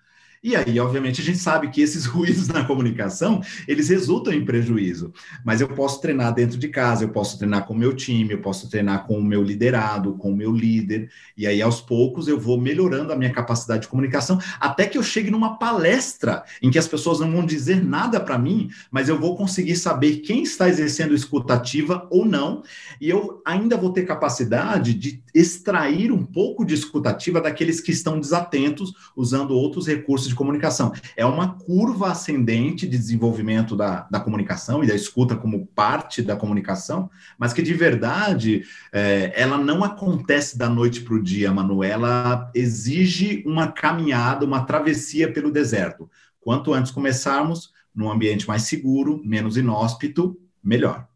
E 0.43 0.56
aí, 0.56 0.80
obviamente, 0.80 1.21
a 1.21 1.23
gente 1.23 1.39
sabe 1.39 1.69
que 1.69 1.82
esses 1.82 2.06
ruídos 2.08 2.47
na 2.47 2.63
comunicação, 2.63 3.41
eles 3.67 3.89
resultam 3.89 4.34
em 4.34 4.45
prejuízo. 4.45 5.12
Mas 5.43 5.62
eu 5.62 5.67
posso 5.67 6.00
treinar 6.02 6.34
dentro 6.34 6.58
de 6.58 6.67
casa, 6.67 7.04
eu 7.04 7.10
posso 7.10 7.38
treinar 7.38 7.65
com 7.65 7.73
o 7.73 7.78
meu 7.78 7.95
time, 7.95 8.34
eu 8.34 8.41
posso 8.41 8.69
treinar 8.69 9.06
com 9.06 9.17
o 9.17 9.23
meu 9.23 9.43
liderado, 9.43 10.13
com 10.13 10.32
o 10.32 10.36
meu 10.36 10.52
líder. 10.52 11.10
E 11.36 11.47
aí, 11.47 11.62
aos 11.62 11.82
poucos, 11.82 12.28
eu 12.28 12.39
vou 12.39 12.60
melhorando 12.60 13.12
a 13.12 13.15
minha 13.15 13.32
capacidade 13.32 13.84
de 13.84 13.88
comunicação, 13.88 14.39
até 14.60 14.86
que 14.86 14.97
eu 14.97 15.04
chegue 15.04 15.32
numa 15.32 15.58
palestra 15.58 16.43
em 16.62 16.69
que 16.69 16.80
as 16.80 16.88
pessoas 16.88 17.19
não 17.19 17.32
vão 17.32 17.45
dizer 17.45 17.84
nada 17.84 18.19
para 18.19 18.38
mim, 18.38 18.69
mas 18.91 19.10
eu 19.10 19.19
vou 19.19 19.36
conseguir 19.36 19.76
saber 19.76 20.17
quem 20.17 20.43
está 20.43 20.69
exercendo 20.69 21.13
escutativa 21.13 22.08
ou 22.10 22.26
não. 22.26 22.63
E 23.02 23.10
eu 23.10 23.41
ainda 23.45 23.78
vou 23.78 23.91
ter 23.91 24.04
capacidade 24.04 24.93
de 24.93 25.21
extrair 25.34 26.12
um 26.12 26.23
pouco 26.23 26.65
de 26.65 26.73
escutativa 26.73 27.41
daqueles 27.41 27.80
que 27.80 27.91
estão 27.91 28.19
desatentos, 28.19 28.93
usando 29.15 29.51
outros 29.51 29.88
recursos 29.88 30.26
de 30.28 30.36
comunicação. 30.36 30.93
É 31.15 31.25
uma 31.25 31.53
curva 31.53 32.11
ascendente 32.11 32.88
de 32.88 32.97
desenvolvimento 32.97 33.75
da, 33.75 34.07
da 34.09 34.19
comunicação 34.19 34.84
e 34.84 34.88
da 34.88 34.95
escuta 34.95 35.36
como 35.36 35.65
parte 35.67 36.21
da 36.21 36.36
comunicação, 36.36 37.09
mas 37.38 37.53
que 37.53 37.61
de 37.61 37.73
verdade 37.73 38.63
é, 38.91 39.32
ela 39.36 39.57
não 39.57 39.84
acontece 39.84 40.57
da 40.57 40.69
noite 40.69 41.01
para 41.01 41.15
o 41.15 41.23
dia, 41.23 41.51
Manuela 41.51 42.51
exige 42.53 43.43
uma 43.45 43.71
caminhada, 43.71 44.45
uma 44.45 44.63
travessia 44.63 45.32
pelo 45.32 45.51
deserto. 45.51 46.09
Quanto 46.39 46.73
antes 46.73 46.91
começarmos, 46.91 47.73
num 47.93 48.11
ambiente 48.11 48.47
mais 48.47 48.63
seguro, 48.63 49.21
menos 49.25 49.57
inóspito, 49.57 50.39
melhor. 50.63 51.07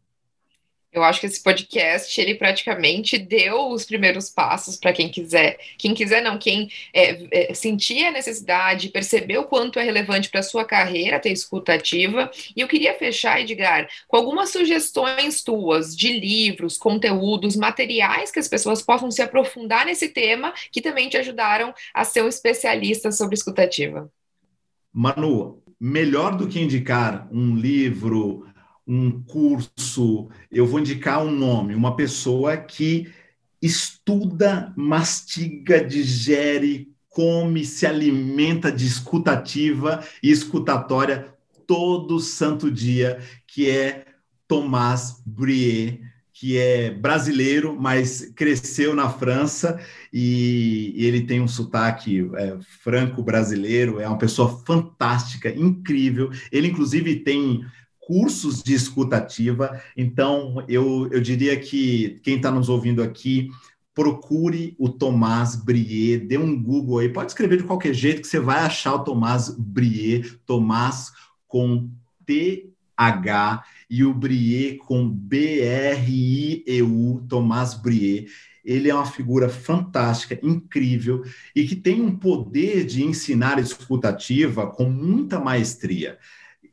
Eu 0.92 1.02
acho 1.02 1.20
que 1.20 1.26
esse 1.26 1.42
podcast 1.42 2.20
ele 2.20 2.34
praticamente 2.34 3.16
deu 3.16 3.68
os 3.68 3.86
primeiros 3.86 4.28
passos 4.28 4.76
para 4.76 4.92
quem 4.92 5.08
quiser, 5.08 5.58
quem 5.78 5.94
quiser 5.94 6.22
não, 6.22 6.38
quem 6.38 6.70
é, 6.92 7.50
é, 7.50 7.54
sentir 7.54 8.04
a 8.04 8.10
necessidade, 8.10 8.90
perceber 8.90 9.38
o 9.38 9.44
quanto 9.44 9.78
é 9.78 9.82
relevante 9.82 10.28
para 10.28 10.42
sua 10.42 10.66
carreira 10.66 11.18
ter 11.18 11.30
escuta 11.30 11.72
ativa. 11.72 12.30
E 12.54 12.60
eu 12.60 12.68
queria 12.68 12.92
fechar, 12.92 13.40
Edgar, 13.40 13.88
com 14.06 14.18
algumas 14.18 14.50
sugestões 14.50 15.42
tuas 15.42 15.96
de 15.96 16.12
livros, 16.12 16.76
conteúdos, 16.76 17.56
materiais 17.56 18.30
que 18.30 18.38
as 18.38 18.48
pessoas 18.48 18.82
possam 18.82 19.10
se 19.10 19.22
aprofundar 19.22 19.86
nesse 19.86 20.10
tema, 20.10 20.52
que 20.70 20.82
também 20.82 21.08
te 21.08 21.16
ajudaram 21.16 21.72
a 21.94 22.04
ser 22.04 22.22
um 22.22 22.28
especialista 22.28 23.10
sobre 23.10 23.34
escutativa. 23.34 24.12
Manu, 24.92 25.62
melhor 25.80 26.36
do 26.36 26.46
que 26.46 26.60
indicar 26.60 27.26
um 27.32 27.56
livro 27.56 28.46
um 28.86 29.22
curso, 29.22 30.28
eu 30.50 30.66
vou 30.66 30.80
indicar 30.80 31.24
um 31.24 31.30
nome, 31.30 31.74
uma 31.74 31.94
pessoa 31.94 32.56
que 32.56 33.12
estuda, 33.60 34.72
mastiga, 34.76 35.84
digere, 35.84 36.92
come, 37.08 37.64
se 37.64 37.86
alimenta 37.86 38.72
de 38.72 38.86
escutativa 38.86 40.02
e 40.22 40.30
escutatória 40.30 41.32
todo 41.66 42.18
santo 42.18 42.70
dia, 42.70 43.20
que 43.46 43.70
é 43.70 44.04
Tomás 44.48 45.22
Brie, 45.24 46.00
que 46.32 46.58
é 46.58 46.90
brasileiro, 46.90 47.78
mas 47.78 48.32
cresceu 48.34 48.96
na 48.96 49.08
França 49.08 49.78
e, 50.12 50.92
e 50.96 51.06
ele 51.06 51.20
tem 51.20 51.40
um 51.40 51.46
sotaque 51.46 52.28
é, 52.34 52.58
franco-brasileiro, 52.82 54.00
é 54.00 54.08
uma 54.08 54.18
pessoa 54.18 54.60
fantástica, 54.66 55.50
incrível. 55.50 56.30
Ele, 56.50 56.68
inclusive, 56.68 57.20
tem 57.20 57.64
cursos 58.02 58.62
de 58.62 58.74
escutativa. 58.74 59.80
Então, 59.96 60.64
eu, 60.68 61.08
eu 61.10 61.20
diria 61.20 61.58
que 61.58 62.20
quem 62.22 62.36
está 62.36 62.50
nos 62.50 62.68
ouvindo 62.68 63.02
aqui, 63.02 63.48
procure 63.94 64.74
o 64.78 64.88
Tomás 64.88 65.54
Brie, 65.54 66.18
dê 66.18 66.38
um 66.38 66.60
Google 66.60 66.98
aí, 66.98 67.08
pode 67.08 67.30
escrever 67.30 67.58
de 67.58 67.64
qualquer 67.64 67.92
jeito 67.94 68.22
que 68.22 68.26
você 68.26 68.40
vai 68.40 68.60
achar 68.60 68.94
o 68.94 69.04
Tomás 69.04 69.54
Brie, 69.56 70.22
Tomás 70.46 71.12
com 71.46 71.90
T-H 72.24 73.64
e 73.90 74.02
o 74.04 74.14
Brie 74.14 74.78
com 74.78 75.08
B-R-I-E-U, 75.08 75.66
Tomás 77.28 77.74
Brie. 77.74 78.28
Ele 78.64 78.88
é 78.88 78.94
uma 78.94 79.04
figura 79.04 79.48
fantástica, 79.48 80.38
incrível 80.42 81.22
e 81.54 81.66
que 81.66 81.76
tem 81.76 82.00
um 82.00 82.16
poder 82.16 82.86
de 82.86 83.04
ensinar 83.04 83.58
escutativa 83.58 84.66
com 84.68 84.84
muita 84.84 85.38
maestria 85.38 86.16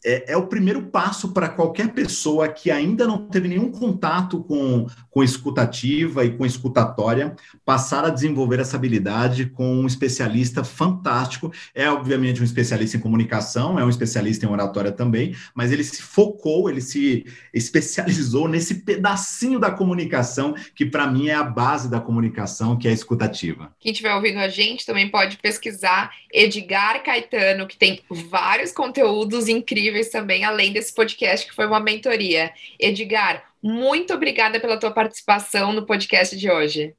é, 0.03 0.33
é, 0.33 0.37
o 0.37 0.47
primeiro 0.47 0.83
passo 0.83 1.33
para 1.33 1.49
qualquer 1.49 1.89
pessoa 1.89 2.47
que 2.47 2.71
ainda 2.71 3.05
não 3.05 3.27
teve 3.27 3.47
nenhum 3.47 3.71
contato 3.71 4.43
com, 4.43 4.87
com 5.09 5.23
escutativa 5.23 6.23
e 6.23 6.31
com 6.37 6.45
escutatória, 6.45 7.35
passar 7.65 8.05
a 8.05 8.09
desenvolver 8.09 8.59
essa 8.59 8.77
habilidade 8.77 9.47
com 9.47 9.81
um 9.81 9.87
especialista 9.87 10.63
fantástico. 10.63 11.51
É, 11.75 11.89
obviamente, 11.89 12.41
um 12.41 12.45
especialista 12.45 12.97
em 12.97 12.99
comunicação, 12.99 13.77
é 13.77 13.83
um 13.83 13.89
especialista 13.89 14.45
em 14.45 14.49
oratória 14.49 14.91
também, 14.91 15.35
mas 15.53 15.71
ele 15.71 15.83
se 15.83 16.01
focou, 16.01 16.69
ele 16.69 16.81
se 16.81 17.25
especializou 17.53 18.47
nesse 18.47 18.75
pedacinho 18.75 19.59
da 19.59 19.71
comunicação, 19.71 20.55
que 20.75 20.85
para 20.85 21.07
mim 21.07 21.27
é 21.27 21.35
a 21.35 21.43
base 21.43 21.89
da 21.89 21.99
comunicação, 21.99 22.77
que 22.77 22.87
é 22.87 22.91
a 22.91 22.93
escutativa. 22.93 23.73
Quem 23.79 23.91
estiver 23.91 24.13
ouvindo 24.15 24.39
a 24.39 24.47
gente 24.47 24.85
também 24.85 25.09
pode 25.09 25.37
pesquisar 25.37 26.11
Edgar 26.31 27.03
Caetano, 27.03 27.67
que 27.67 27.77
tem 27.77 28.01
vários 28.09 28.71
conteúdos 28.71 29.47
incríveis 29.47 29.88
incríveis 29.89 30.09
também, 30.09 30.43
além 30.43 30.71
desse 30.71 30.93
podcast 30.93 31.47
que 31.47 31.55
foi 31.55 31.65
uma 31.65 31.79
mentoria. 31.79 32.51
Edgar, 32.79 33.43
muito 33.61 34.13
obrigada 34.13 34.59
pela 34.59 34.77
tua 34.77 34.91
participação 34.91 35.73
no 35.73 35.85
podcast 35.85 36.37
de 36.37 36.49
hoje. 36.49 36.93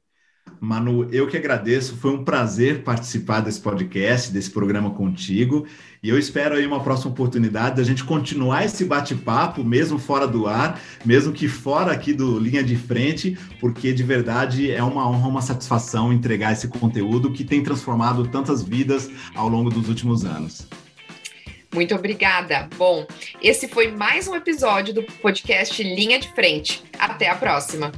Manu, 0.59 1.07
eu 1.11 1.27
que 1.27 1.37
agradeço. 1.37 1.95
Foi 1.95 2.11
um 2.11 2.23
prazer 2.23 2.83
participar 2.83 3.39
desse 3.39 3.59
podcast, 3.59 4.31
desse 4.31 4.49
programa 4.51 4.91
contigo. 4.91 5.65
E 6.03 6.09
eu 6.09 6.19
espero 6.19 6.55
aí 6.55 6.65
uma 6.67 6.83
próxima 6.83 7.11
oportunidade 7.11 7.77
da 7.77 7.83
gente 7.83 8.03
continuar 8.03 8.65
esse 8.65 8.83
bate-papo, 8.83 9.63
mesmo 9.63 9.97
fora 9.97 10.27
do 10.27 10.47
ar, 10.47 10.79
mesmo 11.05 11.31
que 11.31 11.47
fora 11.47 11.91
aqui 11.91 12.13
do 12.13 12.37
Linha 12.37 12.63
de 12.63 12.75
Frente, 12.75 13.37
porque 13.59 13.93
de 13.93 14.03
verdade 14.03 14.69
é 14.69 14.83
uma 14.83 15.07
honra, 15.07 15.29
uma 15.29 15.41
satisfação 15.41 16.11
entregar 16.11 16.51
esse 16.51 16.67
conteúdo 16.67 17.31
que 17.31 17.43
tem 17.43 17.63
transformado 17.63 18.27
tantas 18.27 18.61
vidas 18.61 19.09
ao 19.33 19.47
longo 19.47 19.69
dos 19.69 19.87
últimos 19.87 20.25
anos. 20.25 20.67
Muito 21.73 21.95
obrigada. 21.95 22.67
Bom, 22.75 23.05
esse 23.41 23.67
foi 23.67 23.91
mais 23.91 24.27
um 24.27 24.35
episódio 24.35 24.93
do 24.93 25.03
podcast 25.03 25.81
Linha 25.81 26.19
de 26.19 26.27
Frente. 26.33 26.83
Até 26.99 27.29
a 27.29 27.35
próxima. 27.35 27.91